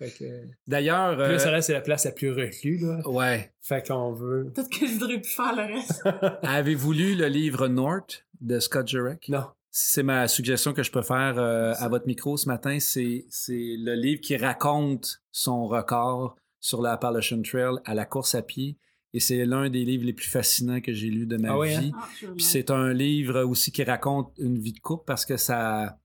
[0.10, 0.46] Que...
[0.68, 3.08] D'ailleurs, ça euh, reste c'est la place la plus reclue, là.
[3.08, 3.54] ouais.
[3.62, 4.52] Fait qu'on veut...
[4.54, 6.04] Peut-être que je voudrais plus faire le reste.
[6.44, 9.30] Avez-vous lu le livre North de Scott Jurek?
[9.30, 9.46] Non.
[9.70, 12.78] C'est ma suggestion que je peux faire euh, à votre micro ce matin.
[12.80, 18.36] C'est c'est le livre qui raconte son record sur la Appalachian Trail à la course
[18.36, 18.78] à pied.
[19.14, 21.80] Et c'est l'un des livres les plus fascinants que j'ai lu de ma Ah hein?
[21.82, 21.92] vie.
[21.96, 26.00] Ah, Puis c'est un livre aussi qui raconte une vie de couple parce que sa,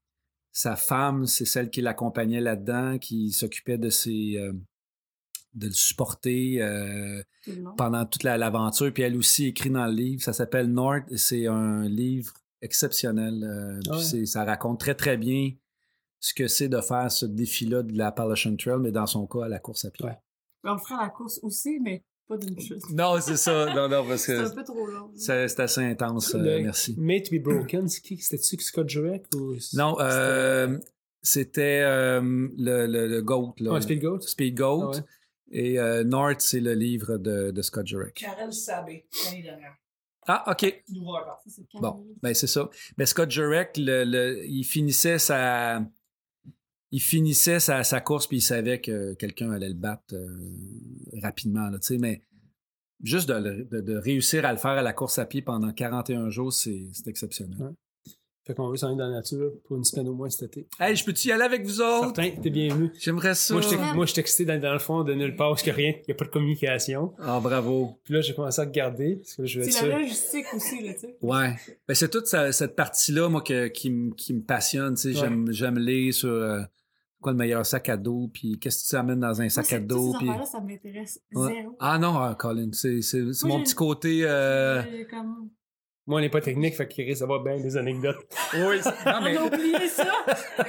[0.58, 4.36] sa femme, c'est celle qui l'accompagnait là-dedans, qui s'occupait de ses.
[4.38, 4.52] euh,
[5.52, 7.22] de le supporter euh,
[7.78, 8.92] pendant toute la- l'aventure.
[8.92, 10.22] Puis elle aussi écrit dans le livre.
[10.22, 13.42] Ça s'appelle North et c'est un livre exceptionnel.
[13.42, 14.26] euh, Ah ouais.
[14.26, 15.52] ça raconte très, très bien
[16.20, 19.44] ce que c'est de faire ce défi-là de la Appalachian Trail, mais dans son cas,
[19.44, 20.04] à la course à pied.
[20.04, 20.18] Ouais.
[20.64, 22.88] On le ferait à la course aussi, mais pas d'une chute.
[22.90, 23.66] Non, c'est ça.
[23.74, 25.10] Non, non, parce C'est un que peu trop long.
[25.14, 26.34] c'est c'est assez intense.
[26.34, 26.94] euh, merci.
[26.98, 28.18] Made to be broken, c'est qui?
[28.18, 29.54] C'était-tu Scott Jurek ou...
[29.74, 30.78] Non, euh,
[31.22, 33.54] c'était euh, le, le, le GOAT.
[33.60, 34.20] Là, Ouais, Speed Goat?
[34.22, 34.90] Speed Goat.
[34.94, 35.04] Ah ouais.
[35.52, 38.14] Et euh, North, c'est le livre de, de Scott Jurek.
[38.14, 39.74] Karel Sabé, l'année dernière.
[40.26, 40.82] Ah, OK.
[40.92, 41.40] Nouveau record.
[41.74, 42.68] Bon, ben c'est ça.
[42.98, 45.82] Mais Scott Jurek, le, le- il finissait sa...
[46.92, 50.26] Il finissait sa, sa course puis il savait que quelqu'un allait le battre euh,
[51.22, 51.68] rapidement.
[51.68, 52.20] Là, tu sais, mais
[53.02, 55.72] juste de, le- de- de réussir à le faire à la course à pied pendant
[55.72, 57.58] 41 jours, c'est exceptionnel.
[57.60, 57.70] Ouais.
[58.46, 60.68] Fait qu'on veut s'en aller dans la nature pour une semaine au moins cet été.
[60.78, 62.14] Hey, je peux-tu y aller avec vous autres?
[62.14, 62.92] Certain, t'es bienvenu.
[63.00, 63.54] J'aimerais ça.
[63.54, 63.62] Moi,
[63.96, 65.94] moi, j'étais excité dans, dans le fond de nulle part parce qu'il n'y a rien,
[65.98, 67.12] il n'y a pas de communication.
[67.18, 67.98] Ah, bravo.
[68.04, 71.00] Puis là, j'ai commencé à regarder parce que je C'est la logistique aussi, là, tu
[71.00, 71.16] sais.
[71.22, 71.56] Ouais.
[71.88, 74.94] Ben, c'est toute sa- cette partie-là, moi, que- qui, me- qui passionne.
[74.94, 75.08] tu sais.
[75.08, 75.14] Ouais.
[75.26, 76.60] J'aime, j'aime lire sur euh,
[77.26, 79.72] quoi le meilleur sac à dos, puis qu'est-ce que tu amènes dans un Moi, sac
[79.72, 80.12] à dos.
[80.12, 80.28] ces Puis...
[80.28, 81.52] affaires-là, ça m'intéresse Ouais.
[81.54, 81.76] zéro.
[81.80, 83.00] Ah non, ah, Colin, c'est,
[83.44, 84.20] mon j'ai- petit côté.
[84.24, 85.50] euh, comme...
[86.08, 88.16] Moi, on n'est pas technique, fait qu'il risque d'avoir bien des anecdotes.
[88.54, 90.04] Oui, non, mais, On a oublié ça!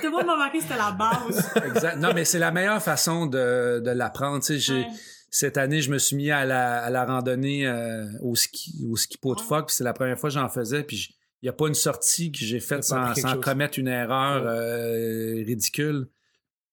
[0.01, 1.53] Tout le monde m'a marqué que c'était la base.
[1.63, 1.97] exact.
[1.97, 4.39] Non, mais c'est la meilleure façon de, de l'apprendre.
[4.39, 4.87] Tu sais, j'ai, Ouais.
[5.29, 8.95] Cette année, je me suis mis à la, à la randonnée euh, au ski, au
[8.95, 9.45] ski pot de Ouais.
[9.45, 11.73] phoque, puis c'est la première fois que j'en faisais, puis il n'y a pas une
[11.75, 14.49] sortie que j'ai faite sans, commettre une erreur Ouais.
[14.49, 16.07] euh, ridicule.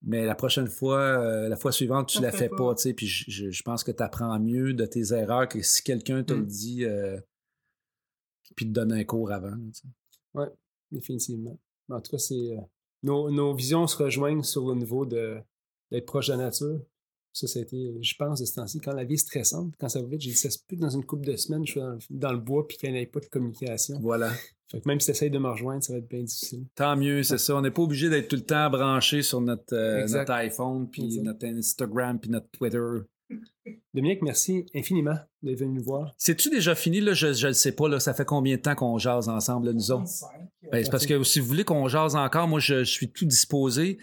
[0.06, 2.56] Mais la prochaine fois, euh, la fois suivante, tu Ça la fais pas.
[2.56, 5.62] pas, tu sais, puis je, je- pense que tu apprends mieux de tes erreurs que
[5.62, 6.46] si quelqu'un te le Mm.
[6.46, 7.18] dit euh,
[8.54, 9.56] puis te donne un cours avant.
[9.72, 9.88] sais.
[10.92, 11.58] Définitivement.
[11.88, 12.34] Mais en tout cas, c'est.
[12.56, 12.60] euh,
[13.02, 15.38] nos, nos visions se rejoignent sur le niveau de
[15.90, 16.80] d'être proche de la nature.
[17.34, 19.88] Ça, ça a été, je pense, de ce temps-ci, quand la vie est stressante, quand
[19.88, 21.72] ça va vite, j'ai dit, ça se peut que dans une couple de semaines, je
[21.72, 23.98] suis dans, dans le bois puis qu'il n'y ait pas de communication.
[24.00, 24.30] Voilà.
[24.70, 26.64] Fait que même si tu essayes de me rejoindre, ça va être bien difficile.
[26.76, 27.56] Tant mieux, c'est ça.
[27.56, 31.04] On n'est pas obligé d'être tout le temps branché sur notre, euh, notre iPhone, puis
[31.04, 31.22] Exact.
[31.24, 32.80] notre Instagram, puis notre Twitter.
[33.92, 36.14] Dominique, merci infiniment d'être venu nous voir.
[36.18, 37.00] C'est-tu déjà fini?
[37.00, 37.14] Là?
[37.14, 37.88] Je ne le sais pas.
[37.88, 37.98] Là.
[38.00, 40.04] Ça fait combien de temps qu'on jase ensemble, là, nous autres?
[40.04, 40.28] 35.
[40.70, 43.24] Ben, c'est parce que si vous voulez qu'on jase encore, moi, je, je suis tout
[43.26, 43.98] disposé,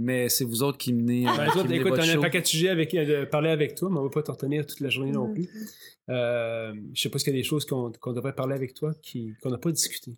[0.00, 2.20] mais c'est vous autres qui menez, euh, Ben, qui toi, menez écoute, on a un
[2.20, 4.66] paquet de sujets avec, euh, de parler avec toi, mais on va pas te retenir
[4.66, 5.42] toute la journée non plus.
[5.44, 6.10] Mm-hmm.
[6.10, 8.92] Euh, je sais pas s'il y a des choses qu'on qu'on devrait parler avec toi
[9.02, 10.16] qui- qu'on n'a pas discuté.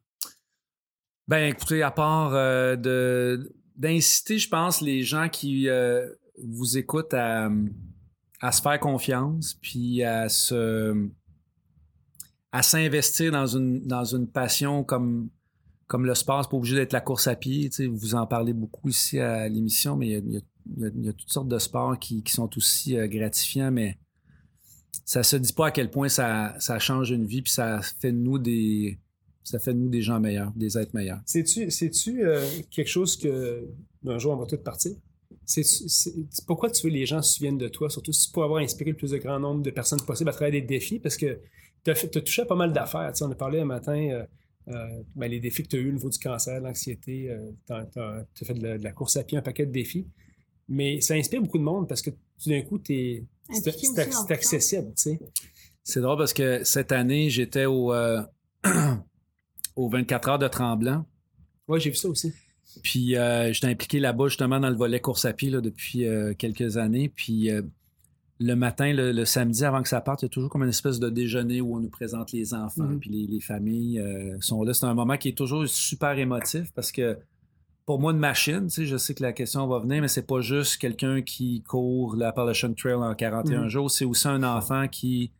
[1.28, 6.09] Ben, écoutez, à part euh, de d'inciter, je pense, les gens qui euh,
[6.43, 7.51] vous écoutent à,
[8.41, 11.09] à se faire confiance, puis à se
[12.53, 15.30] à s'investir dans une dans une passion comme
[15.93, 17.68] comme le sport, c'est pas obligé d'être la course à pied.
[17.68, 20.43] tu vous en parlez beaucoup ici à l'émission, mais il
[20.78, 23.99] y a, toutes sortes de sports qui, sont aussi euh, gratifiants, mais
[25.05, 28.16] ça se dit pas à quel point ça, change une vie, puis ça fait de
[28.16, 28.99] nous des
[29.45, 31.20] ça fait de nous des gens meilleurs, des êtres meilleurs.
[31.26, 33.68] C'est-tu euh, quelque chose que
[34.07, 34.93] un jour on va tous partir?
[36.47, 38.62] Pourquoi tu veux que les gens se souviennent de toi, surtout si tu peux avoir
[38.62, 41.38] inspiré le plus de grand nombre de personnes possible à travers des défis, parce que
[41.84, 43.12] fait- t'as touché à pas mal d'affaires.
[43.12, 44.24] Tu on a parlé un matin, euh,
[44.68, 47.72] euh, ben, les défis que tu as eu au niveau du cancer, l'anxiété, euh, tu
[47.72, 50.06] as, fait de la, de la course à pied, un paquet de défis.
[50.68, 53.68] Mais ça inspire beaucoup de monde parce que tout d'un coup, t'es- c'est
[54.32, 54.92] accessible.
[54.96, 55.20] Tu sais.
[55.82, 58.22] C'est drôle parce que cette année, j'étais au, euh,
[59.76, 61.04] au 24 heures de Tremblant.
[61.68, 62.32] Ouais, j'ai vu ça aussi.
[62.82, 66.34] Puis euh, j'étais impliqué là-bas justement dans le volet course à pied là, depuis euh,
[66.34, 67.08] quelques années.
[67.08, 67.62] Puis euh,
[68.43, 70.68] le matin, le, le samedi, avant que ça parte, il y a toujours comme une
[70.68, 72.99] espèce de déjeuner où on nous présente les enfants, Mhm.
[73.01, 74.74] puis les, les familles euh, sont là.
[74.74, 77.18] C'est un moment qui est toujours super émotif parce que
[77.84, 80.26] pour moi, une machine, tu sais, je sais que la question va venir, mais c'est
[80.26, 83.68] pas juste quelqu'un qui court l'Appalachian Trail en 41 Mhm.
[83.68, 85.32] jours, c'est aussi un enfant qui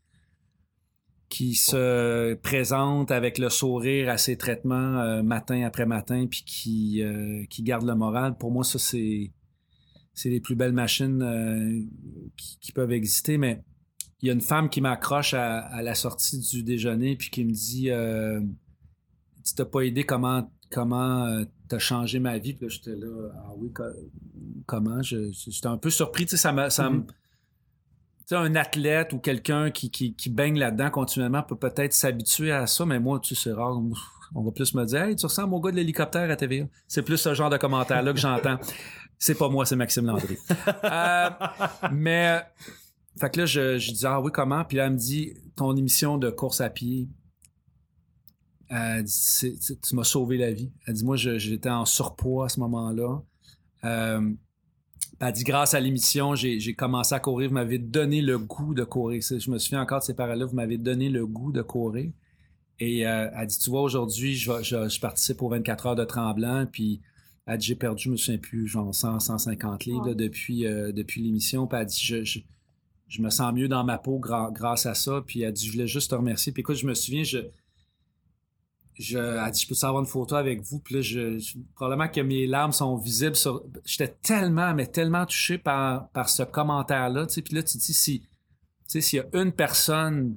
[1.29, 7.03] qui se présente avec le sourire à ses traitements euh, matin après matin, puis qui,
[7.03, 8.37] euh, qui garde le moral.
[8.37, 9.31] Pour moi, ça, c'est,
[10.15, 11.81] c'est les plus belles machines euh,
[12.37, 13.39] qui, qui peuvent exister.
[13.39, 13.63] Mais
[14.21, 17.45] il y a une femme qui m'accroche à, à la sortie du déjeuner, puis qui
[17.45, 18.41] me dit euh,
[19.45, 22.55] Tu t'as pas idée comment comment euh, t'as changé ma vie.
[22.55, 23.85] Puis là, j'étais là, ah oui, co-
[24.67, 25.03] comment?
[25.03, 26.25] J'étais un peu surpris.
[26.25, 26.71] Tu sais, ça m'a.
[26.71, 27.07] Ça Mhm.
[28.27, 32.53] Tu sais, un athlète ou quelqu'un qui, qui, qui baigne là-dedans continuellement peut peut-être s'habituer
[32.53, 33.81] à ça, mais moi, tu sais, c'est rare.
[34.35, 36.67] On va plus me dire Hey, tu ressembles au gars de l'hélicoptère à TVA.
[36.89, 38.59] C'est plus ce genre de commentaire-là que j'entends.
[39.19, 40.37] C'est pas moi, c'est Maxime Landry.
[40.83, 41.31] Euh,
[41.93, 42.43] mais,
[43.21, 44.65] fait que là, je, je dis Ah oui, comment?
[44.65, 47.09] Puis là, elle me dit Ton émission de course à pied,
[48.69, 50.73] elle dit, tu m'as sauvé la vie.
[50.87, 53.23] Elle dit Moi, j'étais en surpoids à ce moment-là.
[53.85, 54.31] Euh,
[55.25, 57.49] elle dit grâce à l'émission, j'ai commencé à courir.
[57.49, 59.23] Vous m'avez donné le goût de courir.
[59.23, 60.47] Je me souviens encore de ces paroles-là.
[60.47, 62.11] Vous m'avez donné le goût de courir.
[62.81, 65.95] Et euh, elle dit, tu vois, aujourd'hui, je, vais- je, je participe aux 24 heures
[65.95, 66.67] de Tremblant.
[66.67, 67.01] Puis
[67.47, 70.91] elle dit, j'ai perdu, je me souviens plus, genre 100, 150 livres là, depuis, euh,
[70.91, 71.69] depuis l'émission.
[71.69, 72.41] Puis elle dit, je, je,
[73.07, 75.23] je me sens mieux dans ma peau grâce à ça.
[75.25, 76.51] Puis elle dit, je voulais juste te remercier.
[76.53, 77.39] Puis écoute, je me souviens, je,
[78.99, 80.79] je, elle dit, je peux avoir une photo avec vous?
[80.81, 83.63] Puis là, je, je- probablement que mes larmes sont visibles sur.
[83.85, 87.27] J'étais tellement, mais tellement touché par, par ce commentaire-là.
[87.27, 88.29] Tu sais, puis là, tu te dis, si, tu
[88.87, 90.37] sais, s'il y a une personne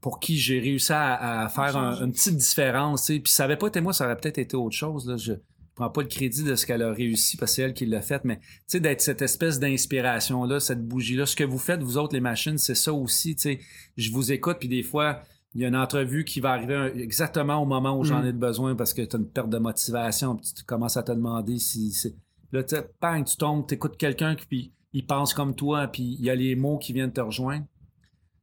[0.00, 3.44] pour qui j'ai réussi à, à faire un- une petite différence, tu sais, puis ça
[3.44, 5.08] n'avait pas été moi, ça aurait peut-être été autre chose.
[5.08, 5.16] Là.
[5.16, 5.32] Je
[5.74, 8.00] prends pas le crédit de ce qu'elle a réussi parce que c'est elle qui l'a
[8.02, 11.98] fait, mais tu sais, d'être cette espèce d'inspiration-là, cette bougie-là, ce que vous faites, vous
[11.98, 13.34] autres, les machines, c'est ça aussi.
[13.36, 13.60] Tu sais,
[13.96, 15.22] je vous écoute, puis des fois,
[15.54, 18.26] il y a une entrevue qui va arriver exactement au moment où j'en Mm.
[18.26, 21.12] ai besoin parce que tu as une perte de motivation, puis tu commences à te
[21.12, 22.14] demander si c'est.
[22.52, 26.16] Là, tu sais, bang, tu tombes, tu écoutes quelqu'un, puis il pense comme toi, puis
[26.18, 27.66] il y a les mots qui viennent te rejoindre.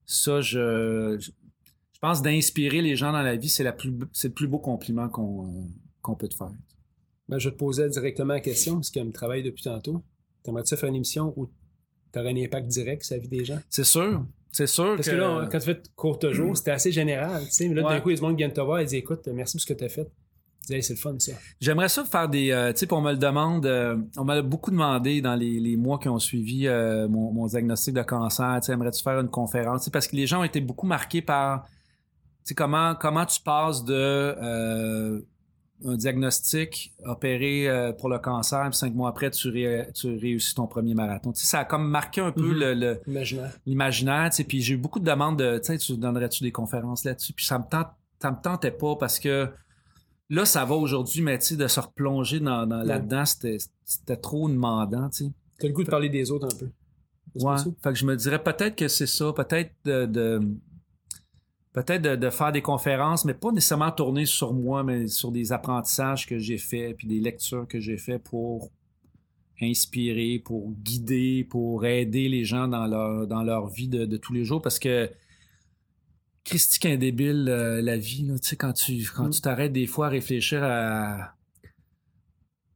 [0.05, 1.31] Ça, je, je
[1.93, 4.59] je pense d'inspirer les gens dans la vie, c'est la plus, c'est le plus beau
[4.59, 5.61] compliment qu'on euh,
[6.01, 6.51] qu'on peut te faire.
[7.29, 10.03] Ben, je te posais directement la question, parce qu'elle me travaille depuis tantôt.
[10.43, 11.49] T'aimerais-tu faire une émission où
[12.11, 13.59] tu aurais un impact direct sur la vie des gens?
[13.69, 17.43] C'est sûr, c'est sûr Parce que, là, quand tu fais courte jour, c'était assez général.
[17.45, 17.95] Tu sais, mais là, Ouais.
[17.95, 19.57] d'un coup, il y a du monde qui vient te voir et dit Écoute, merci
[19.57, 20.07] pour ce que tu as fait.
[20.69, 21.33] Hey, c'est le fun, ça.
[21.59, 22.51] J'aimerais ça faire des.
[22.51, 23.65] euh, tu sais, on me le demande.
[23.65, 27.47] euh, on m'a beaucoup demandé dans les, les mois qui ont suivi euh, mon, mon
[27.47, 28.59] diagnostic de cancer.
[28.61, 29.89] Tu sais, aimerais-tu faire une conférence?
[29.89, 31.65] Parce que les gens ont été beaucoup marqués par.
[31.65, 31.69] Tu
[32.49, 35.25] sais, comment, comment tu passes de.
[35.85, 40.55] Un diagnostic opéré euh, pour le cancer, puis cinq mois après, tu, ré- tu réussis
[40.55, 41.31] ton premier marathon.
[41.35, 42.59] Ça a comme marqué un peu Mhm.
[42.59, 43.51] le- le, Imaginaire.
[43.65, 47.45] l'imaginaire, puis j'ai eu beaucoup de demandes de, tu sais, donnerais-tu des conférences là-dessus, puis
[47.45, 47.87] ça me tente,
[48.21, 49.49] ça me tentait pas parce que
[50.29, 52.85] là, ça va aujourd'hui, mais tu sais, de se replonger dans, dans- Ouais.
[52.85, 55.31] là-dedans, c'était, c'était trop demandant, tu sais.
[55.59, 56.69] Tu as le goût de parler des autres un peu.
[57.35, 57.55] Ouais.
[57.83, 60.41] Fait que je me dirais peut-être que c'est ça, peut-être de, de-
[61.73, 65.51] peut-être de, de faire des conférences, mais pas nécessairement tourner sur moi, mais sur des
[65.51, 68.71] apprentissages que j'ai faits, puis des lectures que j'ai fait pour
[69.61, 74.33] inspirer, pour guider, pour aider les gens dans leur, dans leur vie de, de tous
[74.33, 75.09] les jours, parce que
[76.43, 79.31] Christy qu'un débile, euh, la vie, là, tu sais, quand tu quand Mm.
[79.31, 81.35] tu t'arrêtes des fois à réfléchir à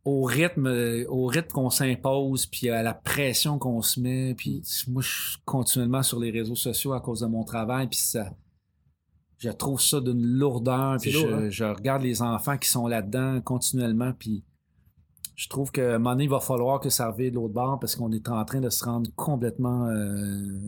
[0.06, 4.64] au rythme euh, au rythme qu'on s'impose puis à la pression qu'on se met puis
[4.88, 8.32] moi je suis continuellement sur les réseaux sociaux à cause de mon travail puis ça
[9.38, 11.50] je trouve ça d'une lourdeur puis lourd, je, hein?
[11.50, 14.44] je regarde les enfants qui sont là-dedans continuellement puis
[15.36, 17.80] je trouve que un moment donné, il va falloir que ça revienne de l'autre bord
[17.80, 20.60] parce qu'on est en train de se rendre complètement euh,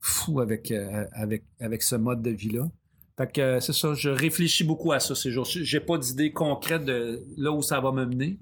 [0.00, 2.70] fou avec, euh, avec, avec ce mode de vie-là.
[3.16, 5.64] Fait que euh, c'est ça, je réfléchis beaucoup à ça ces jours-ci.
[5.64, 8.38] J'ai pas d'idée concrète de là où ça va me mener.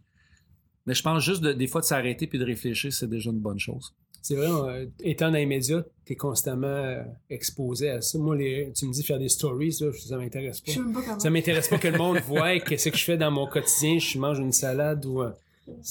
[0.86, 3.38] Mais je pense juste de- des fois de s'arrêter puis de réfléchir, c'est déjà une
[3.38, 3.94] bonne chose.
[4.24, 8.16] C'est vrai, euh, étant dans les médias, tu es constamment euh, exposé à ça.
[8.18, 10.72] Moi, les, tu me dis faire des stories, là, ça m'intéresse pas.
[10.72, 11.20] Pas comment.
[11.20, 13.98] Ça m'intéresse pas que le monde voit qu'est-ce que je fais dans mon quotidien.
[13.98, 15.20] Je mange une salade ou.
[15.20, 15.30] euh,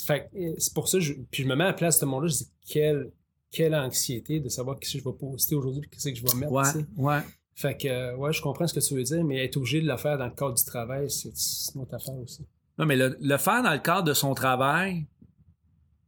[0.07, 2.05] fait que, c'est pour ça, je, puis je me mets à la place de ce
[2.05, 2.27] monde-là.
[2.29, 3.11] Je dis quelle,
[3.51, 6.39] quelle anxiété de savoir qu'est-ce que je vais poster aujourd'hui et qu'est-ce que je vais
[6.39, 6.51] mettre.
[6.97, 7.19] Ouais.
[7.53, 9.88] Fait que, euh, ouais, je comprends ce que tu veux dire, mais être obligé de
[9.88, 12.41] le faire dans le cadre du travail, c'est c'est une autre affaire aussi.
[12.79, 15.05] Non, mais le, le faire dans le cadre de son travail,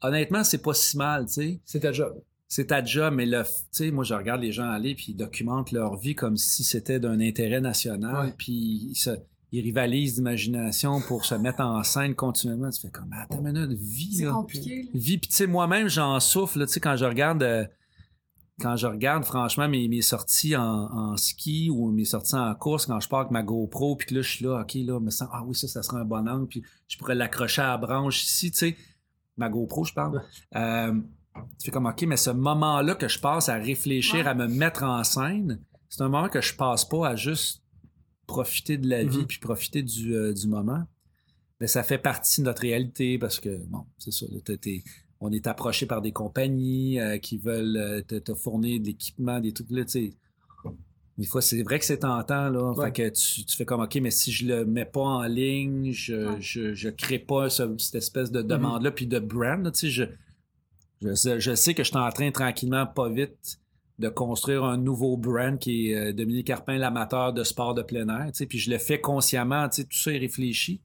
[0.08, 1.60] honnêtement, c'est pas si mal, tu sais.
[1.66, 2.14] C'est ta job.
[2.48, 5.16] C'est ta job, mais le, tu sais, moi, je regarde les gens aller puis ils
[5.16, 8.34] documentent leur vie comme si c'était d'un intérêt national, Ouais.
[8.38, 8.54] puis
[8.92, 9.10] ils, se,
[9.52, 12.70] ils rivalisent d'imagination pour se mettre en scène continuellement.
[12.70, 14.32] Tu fais comme, attends une minute, vie, C'est là.
[14.32, 14.84] compliqué.
[14.84, 14.90] là.
[14.94, 17.66] Vie, puis tu sais, moi-même, j'en souffle, tu sais, quand je regarde, euh,
[18.62, 22.86] quand je regarde, franchement, mes, mes sorties en, en ski ou mes sorties en course,
[22.86, 25.10] quand je pars avec ma GoPro, puis que là, je suis là, OK, là, me
[25.10, 27.78] sens, ah oui, ça, ça sera un bon angle, puis je pourrais l'accrocher à la
[27.78, 28.78] branche ici, tu sais,
[29.38, 30.22] ma GoPro, je parle.
[30.56, 30.94] Euh,
[31.60, 34.28] tu fais comme, OK, mais ce moment-là que je passe à réfléchir, Ouais.
[34.28, 35.60] à me mettre en scène,
[35.90, 37.62] c'est un moment que je passe pas à juste
[38.26, 39.26] profiter de la vie, Mhm.
[39.28, 40.84] puis profiter du, euh, du moment.
[41.60, 44.84] Mais ça fait partie de notre réalité parce que, bon, c'est ça, là, t'es- t'es-
[45.20, 49.52] on est approché par des compagnies euh, qui veulent te, te fournir de l'équipement, des
[49.54, 50.14] trucs là, tu sais.
[51.18, 52.72] Des fois, c'est vrai que c'est tentant, là.
[52.74, 52.86] Ouais.
[52.88, 55.92] Fait que tu, tu fais comme, OK, mais si je le mets pas en ligne,
[55.94, 56.42] je, Ouais.
[56.42, 59.90] je, je crée pas ce- cette espèce de demande-là, puis de brand, là, tu sais,
[59.90, 60.04] je,
[61.02, 63.60] je, sais, je sais que je suis en train, tranquillement, pas vite,
[63.98, 68.10] de construire un nouveau brand qui est euh, Dominique Carpin, l'amateur de sport de plein
[68.10, 70.82] air, tu sais, puis je le fais consciemment, tu sais, tout ça est réfléchi.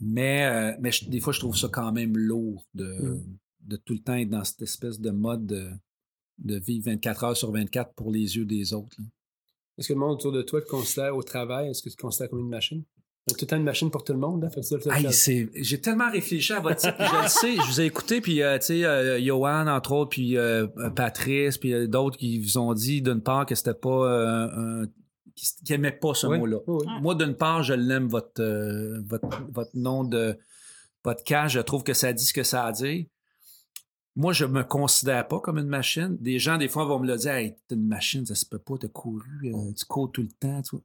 [0.00, 3.22] Mais, euh, mais je- des fois, je trouve ça quand même lourd de, Mm.
[3.68, 5.70] de tout le temps être dans cette espèce de mode de,
[6.38, 8.96] de vivre 24 heures sur 24 pour les yeux des autres.
[8.98, 9.04] là.
[9.78, 12.02] Est-ce que le monde autour de toi te considère au travail, est-ce que tu te
[12.02, 12.82] considères comme une machine?
[13.28, 14.48] Tout le temps une machine pour tout le monde, hein?
[15.54, 18.58] J'ai tellement réfléchi à votre puis je le sais, je vous ai écouté, puis euh,
[18.58, 22.58] tu sais, euh, Johan, entre autres, puis euh, euh, Patrice, puis euh, d'autres qui vous
[22.58, 24.86] ont dit d'une part que c'était pas euh, un.
[25.36, 26.58] qui, qui aimaient pas ce mot-là.
[26.66, 26.84] Oui.
[27.00, 30.36] Moi, d'une part, je l'aime, votre, euh, votre, votre nom de
[31.04, 31.54] podcast.
[31.54, 33.06] Je trouve que ça dit ce que ça a à dire.
[34.14, 36.16] Moi, je me considère pas comme une machine.
[36.20, 38.58] Des gens, des fois, vont me le dire Hey, t'es une machine, ça se peut
[38.58, 40.60] pas, t'as couru, euh, tu cours tout le temps.
[40.62, 40.84] tu vois.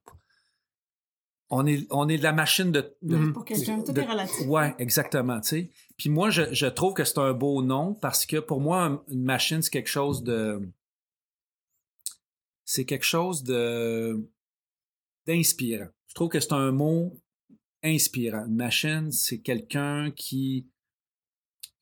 [1.49, 2.93] On est, on est de la machine de.
[3.01, 3.33] de- Mhm.
[3.33, 4.45] Pour quelqu'un, tout est relatif.
[4.47, 5.39] Ouais, exactement.
[5.41, 5.71] tu sais.
[5.97, 9.03] Puis moi, je, je trouve que c'est un beau nom parce que pour moi, un-
[9.09, 10.61] une machine, c'est quelque chose de.
[12.65, 14.29] C'est quelque chose de
[15.25, 15.87] d'inspirant.
[16.07, 17.17] Je trouve que c'est un mot
[17.83, 18.45] inspirant.
[18.45, 20.67] Une machine, c'est quelqu'un qui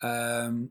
[0.03, 0.65] euh,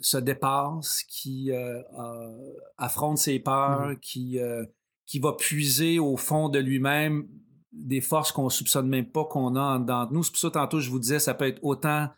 [0.00, 4.64] se dépasse, qui euh, euh, affronte ses peurs, qui, euh,
[5.06, 7.28] qui va puiser au fond de lui-même
[7.72, 10.22] des forces qu'on soupçonne même pas qu'on a en dedans de nous.
[10.22, 12.08] C'est pour ça, tantôt, je vous disais, ça peut être autant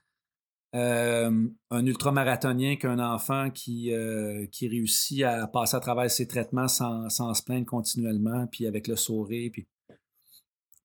[0.74, 3.92] un ultramarathonien qu'un enfant qui,
[4.50, 8.88] qui réussit à passer à travers ses traitements sans, sans se plaindre continuellement, puis avec
[8.88, 9.50] le sourire.
[9.52, 9.68] Puis,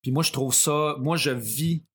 [0.02, 1.87] puis moi, je trouve ça, moi, je vis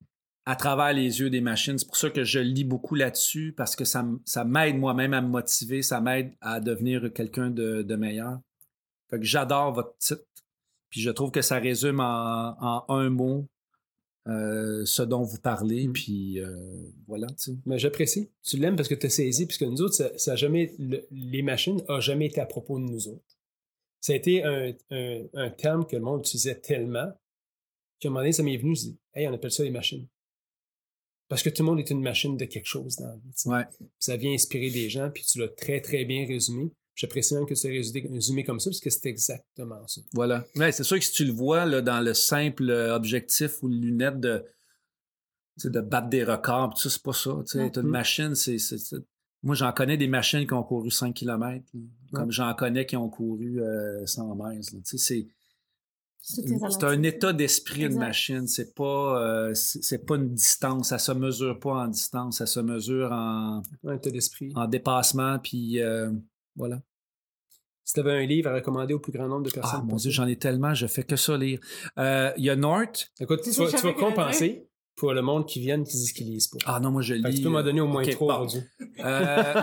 [0.45, 1.79] à travers les yeux des machines.
[1.79, 5.21] C'est pour ça que je lis beaucoup là-dessus, parce que ça, ça m'aide moi-même à
[5.21, 8.41] me motiver, ça m'aide à devenir quelqu'un de, de meilleur.
[9.11, 10.25] Fait que j'adore votre titre.
[10.91, 13.47] Puis je trouve que ça résume en, en un mot
[14.29, 15.89] euh, ce dont vous parlez.
[15.89, 15.93] Mm.
[15.93, 16.55] Puis euh,
[17.07, 17.57] voilà, tu sais.
[17.67, 18.31] Mais j'apprécie.
[18.43, 21.07] Tu l'aimes parce que tu as saisi, puisque nous autres, ça, ça a jamais, le-
[21.11, 23.25] les machines n'ont jamais été à propos de nous autres.
[24.01, 27.13] Ça a été un, un- un terme que le monde utilisait tellement
[28.01, 30.07] qu'à un moment donné, ça m'est venu, je dis, hey, on appelle ça les machines.
[31.29, 33.33] Parce que tout le monde est une machine de quelque chose dans la vie.
[33.47, 33.65] Ouais.
[33.99, 36.71] Ça vient inspirer des gens, puis tu l'as très, très bien résumé.
[36.95, 40.03] J'apprécie même que tu aies résumé, comme ça, parce que c'est exactement ça.
[40.13, 40.45] Voilà.
[40.57, 43.69] Ouais, c'est sûr que si tu le vois là, dans le simple euh, objectif ou
[43.69, 44.45] lunette de,
[45.65, 47.31] de battre des records, tout ça, c'est pas ça.
[47.51, 47.89] Tu une Mhm.
[47.89, 48.59] machine, c'est.
[49.43, 51.65] Moi, j'en connais des machines qui ont couru 5 km,
[52.13, 54.61] comme j'en connais qui ont couru euh, 100 miles.
[54.85, 55.27] c'est.
[56.23, 58.47] C'est un état d'esprit, une machine.
[58.47, 60.89] C'est pas, euh, c'est pas une distance.
[60.91, 62.39] Ça se mesure pas en distance.
[62.39, 64.53] Ça se mesure en, Un état d'esprit.
[64.55, 65.39] en dépassement.
[65.41, 66.11] Puis euh,
[66.57, 66.81] voilà.
[67.85, 69.81] Si tu avais un livre à recommander au plus grand nombre de personnes.
[69.83, 70.73] Ah mon Dieu, j'en ai tellement.
[70.75, 71.59] Je fais que ça lire.
[71.99, 73.11] Euh, Il y a North.
[73.21, 76.59] Écoute, tu vas, tu compenser pour le monde qui viennent qui disent qu'ils lisent pas.
[76.67, 77.23] Ah non, moi je lis.
[77.23, 78.45] Que tu peux m'en donner au moins trois bon.
[78.45, 78.71] aujourd'hui.
[79.01, 79.55] Euh,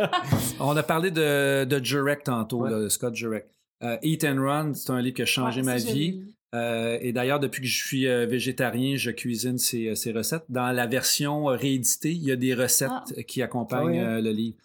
[0.60, 2.70] on a parlé de, de Jurek tantôt, Ouais.
[2.70, 3.46] là, de Scott Jurek.
[3.82, 6.22] Euh, Eat and Run, c'est un livre qui a changé Ouais, ma vie.
[6.54, 10.44] Euh, et d'ailleurs, depuis que je suis euh, végétarien, je cuisine ces, ces recettes.
[10.48, 13.22] Dans la version rééditée, il y a des recettes Ah.
[13.26, 14.16] qui accompagnent Ah oui, hein?
[14.18, 14.56] euh, le livre.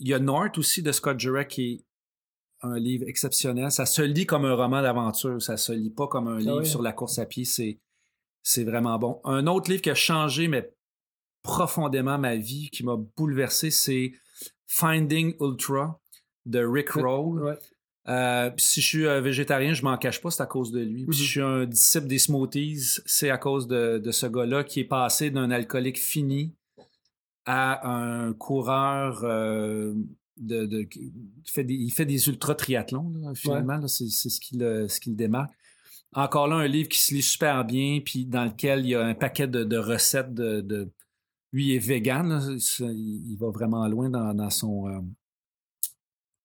[0.00, 1.80] Il y a North aussi de Scott Jurek qui est
[2.62, 3.70] un livre exceptionnel.
[3.72, 5.40] Ça se lit comme un roman d'aventure.
[5.42, 6.66] Ça se lit pas comme un livre oui.
[6.66, 7.44] sur la course à pied.
[7.44, 7.78] C'est,
[8.42, 9.20] c'est vraiment bon.
[9.24, 10.70] Un autre livre qui a changé, mais
[11.42, 14.12] profondément ma vie, qui m'a bouleversé, c'est
[14.66, 16.00] Finding Ultra
[16.48, 17.42] de Rick Roll.
[17.42, 17.58] Ouais.
[18.08, 21.04] Euh, si je suis euh, végétarien, je m'en cache pas, c'est à cause de lui.
[21.04, 21.26] Puis si Mhm.
[21.26, 24.84] je suis un disciple des smoothies, c'est à cause de, de ce gars-là qui est
[24.84, 26.54] passé d'un alcoolique fini
[27.44, 29.94] à un coureur euh,
[30.38, 30.88] de,
[31.44, 33.86] fait des, il fait des ultra triathlons, là, finalement.
[33.88, 35.50] c'est ce qui le, ce qui le démarque.
[36.14, 39.04] Encore là, un livre qui se lit super bien, puis dans lequel il y a
[39.04, 40.88] un paquet de, de recettes de,
[41.52, 45.04] Lui, il est vegan, là, il, il va vraiment loin dans, dans son.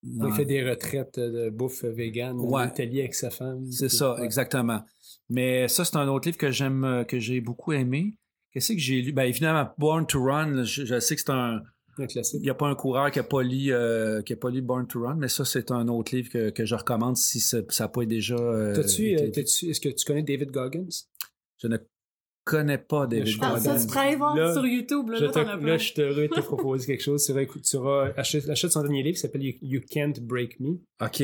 [0.03, 2.67] Il fait des retraites de bouffe vegan en Ouais.
[2.67, 3.71] Italie avec sa femme.
[3.71, 4.81] C'est ça, exactement.
[5.29, 8.17] Mais ça, c'est un autre livre que j'aime, que j'ai beaucoup aimé.
[8.51, 9.13] Qu'est-ce que j'ai lu?
[9.13, 11.61] Ben, évidemment, Born to Run, je, je sais que c'est un.
[11.99, 14.61] Il n'y a pas un coureur qui n'a pas, lu, euh, qui a pas lu
[14.63, 17.59] Born to Run, mais ça, c'est un autre livre que, que je recommande si ça
[17.79, 18.35] n'a pas déjà.
[18.35, 20.87] euh, été- euh, est-ce que tu connais David Goggins?
[21.61, 21.77] Je ne
[22.43, 23.81] connais pas David Je crois ça, Goggins.
[23.81, 25.09] tu pourrais aller voir Là, sur YouTube.
[25.09, 25.77] Là, Je te- t'en as là, plein.
[25.77, 27.23] je suis heureux de te proposer quelque chose.
[27.25, 30.13] Tu, vas écou- tu auras- achète, achète son dernier livre qui s'appelle You, You Can't
[30.21, 30.77] Break Me.
[31.01, 31.23] OK.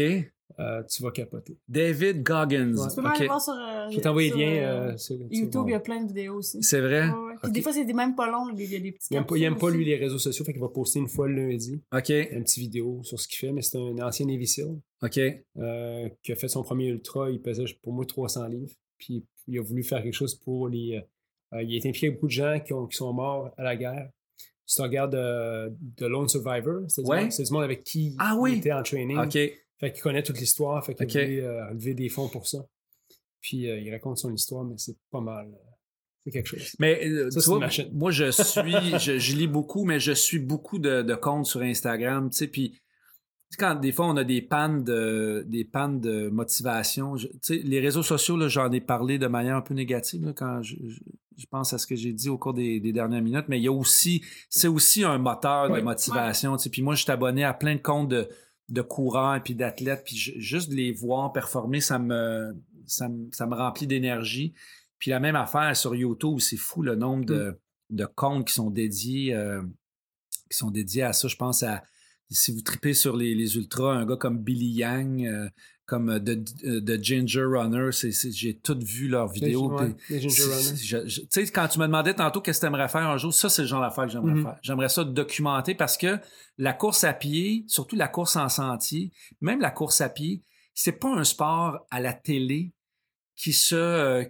[0.60, 1.58] Euh, tu vas capoter.
[1.70, 2.74] David Goggins.
[2.76, 2.88] Ouais.
[2.94, 4.52] Tu peux aller voir sur, euh, Je vais t'envoyer le lien.
[4.92, 6.62] euh, sur- YouTube, il y a plein de vidéos aussi.
[6.64, 7.08] C'est vrai?
[7.08, 8.50] Ouais, des fois, c'est des même pas long.
[8.58, 10.44] Il y a des petits Il aime pas, il aime pas, lui, les réseaux sociaux,
[10.44, 12.10] fait qu'il va poster une fois le lundi OK.
[12.10, 15.20] une petite vidéo sur ce qu'il fait, mais c'est un ancien Navy SEAL OK.
[15.60, 17.30] euh, qui a fait son premier ultra.
[17.30, 18.74] Il pesait pour moi 300 livres.
[18.98, 20.98] Puis il a voulu faire quelque chose pour les.
[20.98, 23.52] euh, euh, il a été impliqué avec beaucoup de gens qui, ont, qui sont morts
[23.58, 24.10] à la guerre.
[24.66, 27.28] Si tu regardes euh, The Lone Survivor, c'est du, Ouais.
[27.28, 28.58] du monde avec qui Ah il oui.
[28.60, 29.18] était en training.
[29.18, 29.34] OK.
[29.34, 31.16] Fait qu'il connaît toute l'histoire, fait qu'il Ok.
[31.16, 32.60] a voulu euh, lever des fonds pour ça.
[33.42, 35.50] Puis il raconte son histoire, mais c'est pas mal.
[36.24, 36.76] c'est quelque chose.
[36.78, 38.62] Mais Ça, tu vois, moi, je suis,
[39.00, 42.48] je, je lis beaucoup, mais je suis beaucoup de, de comptes sur Instagram, tu sais,
[42.48, 42.80] puis
[43.58, 48.04] quand des fois on a des pannes de, des pannes de motivation, je- les réseaux
[48.04, 51.00] sociaux, j'en ai parlé de manière un peu négative là, quand je, je-
[51.38, 53.64] je pense à ce que j'ai dit au cours des, des dernières minutes, mais il
[53.64, 57.54] y a aussi, c'est aussi un moteur de motivation, puis moi, je suis abonné à
[57.54, 58.28] plein de comptes de,
[58.68, 62.54] de coureurs et puis d'athlètes, puis juste de les voir performer, ça me,
[62.86, 64.54] ça me, ça me remplit d'énergie.
[65.00, 67.58] Puis la même affaire sur YouTube, c'est fou le nombre de,
[67.90, 69.62] de comptes qui sont dédiés euh,
[70.52, 71.28] qui sont dédiés à ça.
[71.30, 71.84] Je pense à
[72.30, 75.50] si vous tripez sur les, les ultras, un gars comme Billy Yang, euh,
[75.86, 79.76] comme euh, The, euh, Ginger Runner, j'ai tout vu leurs vidéos.
[80.10, 83.18] Les Ginger Tu sais, quand tu me demandais tantôt qu'est-ce que tu aimerais faire un
[83.18, 84.44] jour, ça, c'est le genre d'affaire que j'aimerais Mhm.
[84.44, 84.58] faire.
[84.62, 86.20] J'aimerais ça documenter parce que
[86.60, 89.12] la course à pied, surtout la course en sentier,
[89.42, 90.44] même la course à pied,
[90.76, 92.72] c'est pas un sport à la télé
[93.36, 94.24] qui se, euh,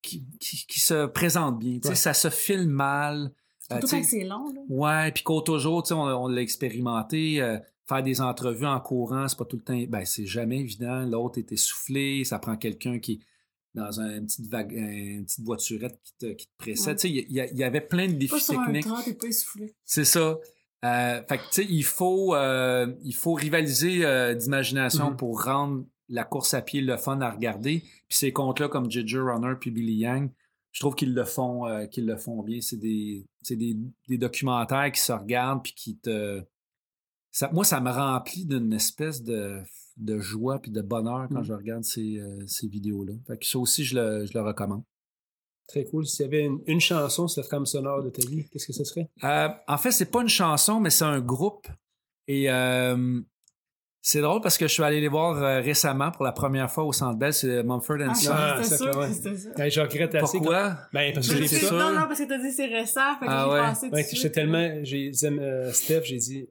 [0.00, 1.78] qui, qui- qui se présente bien.
[1.84, 1.94] Ouais.
[1.94, 3.32] Ça se filme mal.
[3.70, 4.52] Surtout quand c'est long.
[4.54, 4.60] Là.
[4.68, 7.40] Ouais, puis qu'au toujours, tu sais, on, on l'a expérimenté.
[7.40, 7.58] euh,
[7.88, 9.80] faire des entrevues en courant, c'est pas tout le temps.
[9.88, 11.04] Ben, c'est jamais évident.
[11.06, 12.24] L'autre est essoufflé.
[12.24, 13.18] Ça prend quelqu'un qui est
[13.74, 16.94] dans un, une, petite vague, une petite voiturette qui te, qui te précède.
[16.94, 16.96] Ouais.
[16.96, 18.86] Tu sais, il y, y avait plein de Pas défis sur un techniques.
[18.86, 19.74] train, pas essoufflé.
[19.84, 20.38] C'est ça.
[20.84, 25.16] Euh, fait que, tu sais, il faut, euh, il faut rivaliser d'imagination Mhm.
[25.16, 27.80] pour rendre la course à pied le fun à regarder.
[28.08, 30.30] Puis ces comptes-là, comme Ginger Runner puis Billy Yang,
[30.76, 32.60] je trouve qu'ils le font, euh, qu'ils le font bien.
[32.60, 36.42] C'est des, c'est des, des documentaires qui se regardent puis qui te...
[37.32, 39.62] Ça, moi, ça me remplit d'une espèce de,
[39.96, 41.44] de joie puis de bonheur quand Mhm.
[41.44, 43.14] je regarde ces, euh, ces vidéos-là.
[43.26, 44.82] Fait que ça aussi, je le, je le recommande.
[45.66, 46.06] Très cool.
[46.06, 48.74] S'il y avait une, une chanson sur la trame sonore de ta vie, qu'est-ce que
[48.74, 49.08] ce serait?
[49.24, 51.68] Euh, en fait, c'est pas une chanson, mais c'est un groupe.
[52.26, 52.50] Et
[54.08, 56.84] c'est drôle parce que je suis allé les voir euh, récemment pour la première fois
[56.84, 58.30] au Centre Bell, c'est Mumford Ah, Son.
[58.32, 59.12] Ah, c'était ça, ouais.
[59.12, 59.48] c'était ça.
[59.58, 60.38] Ben, je regrette assez.
[60.38, 60.68] Pourquoi?
[60.70, 61.68] quand- Ben, parce que j'ai c'est fait ça.
[61.70, 61.76] sûr.
[61.78, 63.00] Non, non, parce que t'as dit c'est récent.
[63.18, 63.60] Fait que Ah j'ai ouais.
[63.68, 64.70] pensé Ouais, j'étais tellement.
[64.84, 66.48] J'ai à Steph, j'ai dit,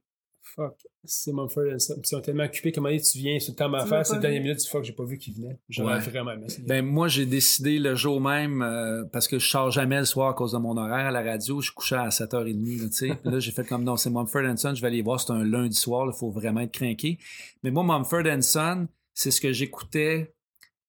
[0.56, 1.96] fuck, c'est Mumford and Son.
[1.98, 2.72] Ils sont tellement occupés.
[2.72, 4.68] Comment dire, tu viens sur le temps Tu à faire, c'est la dernière minute, du
[4.68, 5.60] fuck, j'ai pas vu qu'il venait.
[5.70, 6.00] J'aurais Ouais.
[6.00, 6.62] vraiment aimé ça.
[6.66, 10.30] Ben, moi, j'ai décidé le jour même, euh, parce que je sors jamais le soir
[10.30, 11.62] à cause de mon horaire à la radio.
[11.62, 13.08] Je couchais à 7h30, là, tu sais.
[13.22, 15.44] Puis là, j'ai fait comme non, c'est Mumford Son, je vais aller voir, c'est un
[15.44, 17.20] lundi soir, il faut vraiment être craqué.
[17.64, 20.34] Mais moi, Mumford Son, c'est ce que j'écoutais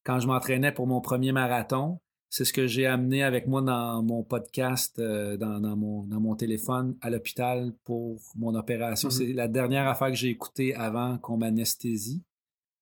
[0.05, 1.99] quand je m'entraînais pour mon premier marathon.
[2.37, 6.21] C'est ce que j'ai amené avec moi dans mon podcast, euh, dans, dans mon, dans
[6.21, 9.09] mon téléphone à l'hôpital pour mon opération.
[9.09, 9.15] Mhm.
[9.15, 12.23] C'est la dernière affaire que j'ai écoutée avant qu'on m'anesthésie.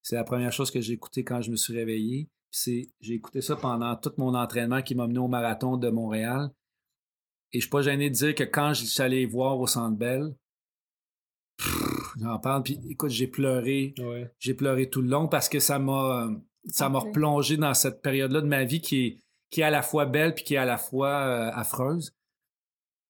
[0.03, 2.29] C'est la première chose que j'ai écoutée quand je me suis réveillé.
[2.51, 6.51] C'est, j'ai écouté ça pendant tout mon entraînement qui m'a mené au marathon de Montréal.
[7.53, 9.97] Et je suis pas gêné de dire que quand je suis allé voir au Centre
[9.97, 10.35] Bell,
[12.21, 13.95] j'en parle, puis écoute, j'ai pleuré.
[13.99, 14.29] Ouais.
[14.41, 16.29] J'ai pleuré tout le long parce que ça m'a
[16.67, 19.24] ça m'a replongé dans cette période-là de ma vie qui est,
[19.55, 22.13] qui est à la fois belle puis qui est à la fois euh, affreuse.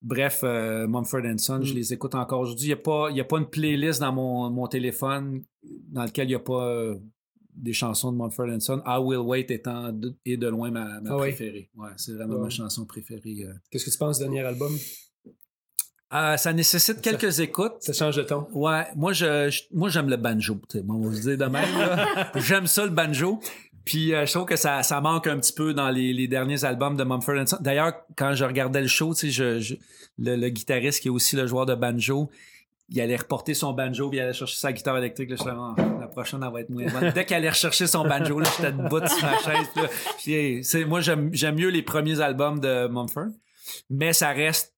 [0.03, 1.77] Bref, euh, Mumford Son, je Mm.
[1.77, 2.67] les écoute encore aujourd'hui.
[2.67, 6.27] Il n'y a, pas- y a pas une playlist dans mon, mon téléphone dans laquelle
[6.27, 6.97] il n'y a pas euh,
[7.55, 8.83] des chansons de Mumford Son.
[8.87, 11.21] I Will Wait étant de, et de loin ma, ma Ah oui.
[11.31, 11.71] préférée.
[11.75, 12.43] Ouais, c'est vraiment Ouais.
[12.43, 13.45] ma chanson préférée.
[13.47, 13.55] euh.
[13.71, 14.77] Qu'est-ce que tu penses du dernier album?
[16.13, 17.77] Euh, ça nécessite quelques écoutes.
[17.81, 18.47] Ça change de ton?
[18.53, 20.61] Ouais, moi je, je- moi j'aime le banjo.
[20.89, 21.65] on va se dire de même.
[22.37, 23.41] j'aime ça le banjo.
[23.85, 26.65] Puis euh, je trouve que ça, ça manque un petit peu dans les, les derniers
[26.65, 27.45] albums de Mumford.
[27.61, 29.75] D'ailleurs, quand je regardais le show, tu sais, je, je-
[30.19, 32.31] le, le guitariste qui est aussi le joueur de banjo,
[32.91, 35.31] il allait reporter son banjo, puis il allait chercher sa guitare électrique.
[35.31, 37.11] Là, je disais, Ah, la prochaine, elle va être moins bonne.
[37.15, 39.67] Dès qu'il allait rechercher son banjo, là, j'étais debout sur ma chaise.
[39.75, 43.29] puis là, puis, c'est- moi, j'aime j'aime mieux les premiers albums de Mumford,
[43.91, 44.75] mais ça reste,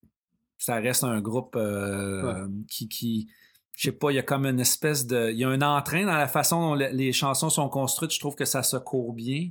[0.59, 3.29] ça reste un groupe euh, qui, qui
[3.77, 5.31] je sais pas, il y a comme une espèce de.
[5.31, 8.11] Il y a un entrain dans la façon dont le- les chansons sont construites.
[8.13, 9.51] Je trouve que ça se court bien.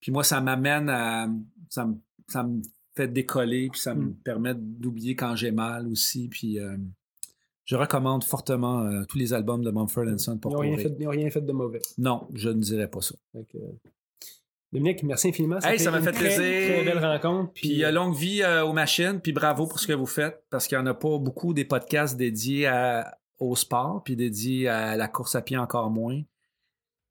[0.00, 1.28] Puis moi, ça m'amène à.
[1.70, 1.94] Ça me,
[2.28, 2.60] ça me
[2.96, 4.14] fait décoller, puis ça me Mm.
[4.24, 6.28] permet d'oublier quand j'ai mal aussi.
[6.28, 6.76] Puis euh,
[7.64, 10.88] je recommande fortement euh, tous les albums de Mumford Son Ils pour n'ont rien, courir.
[10.88, 11.80] fait- ils ont rien fait de mauvais.
[11.96, 13.14] Non, je ne dirais pas ça.
[14.72, 15.58] Dominique, merci infiniment.
[15.62, 16.74] Hey, ça m'a fait très, plaisir.
[16.74, 17.52] Très belle rencontre.
[17.52, 20.66] Puis euh, longue vie euh, aux machines, puis bravo pour ce que vous faites, parce
[20.66, 23.16] qu'il n'y en a pas beaucoup des podcasts dédiés à-
[23.50, 26.20] au sport, puis dédiés à la course à pied encore moins.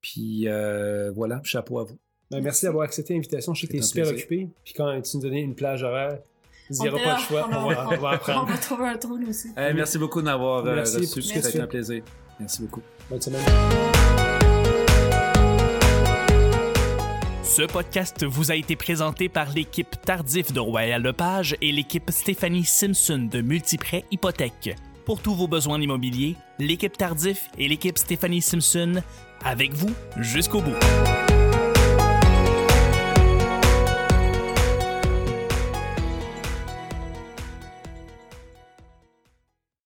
[0.02, 1.98] Puis euh, voilà, chapeau à vous.
[2.32, 3.54] Ben, merci d'avoir accepté l'invitation.
[3.54, 4.18] Je sais que tu es super plaisir.
[4.26, 4.50] occupé.
[4.64, 6.20] Puis quand tu nous donnais une plage horaire,
[6.68, 7.48] tu diras pas le choix.
[7.52, 8.48] On On va, on va On apprendre.
[8.48, 9.50] va trouver un trou, nous aussi.
[9.58, 11.60] Eh, merci beaucoup de m'avoir euh, Merci reçu, fais.
[11.60, 12.04] un plaisir.
[12.40, 12.82] Merci beaucoup.
[13.10, 13.42] Bonne semaine.
[17.44, 22.64] Ce podcast vous a été présenté par l'équipe Tardif de Royal Lepage et l'équipe Stéphanie
[22.66, 24.76] Simpson de Multiprêt Hypothèque.
[25.06, 29.02] Pour tous vos besoins immobiliers, l'équipe Tardif et l'équipe Stéphanie Simpson
[29.44, 31.33] avec vous jusqu'au bout.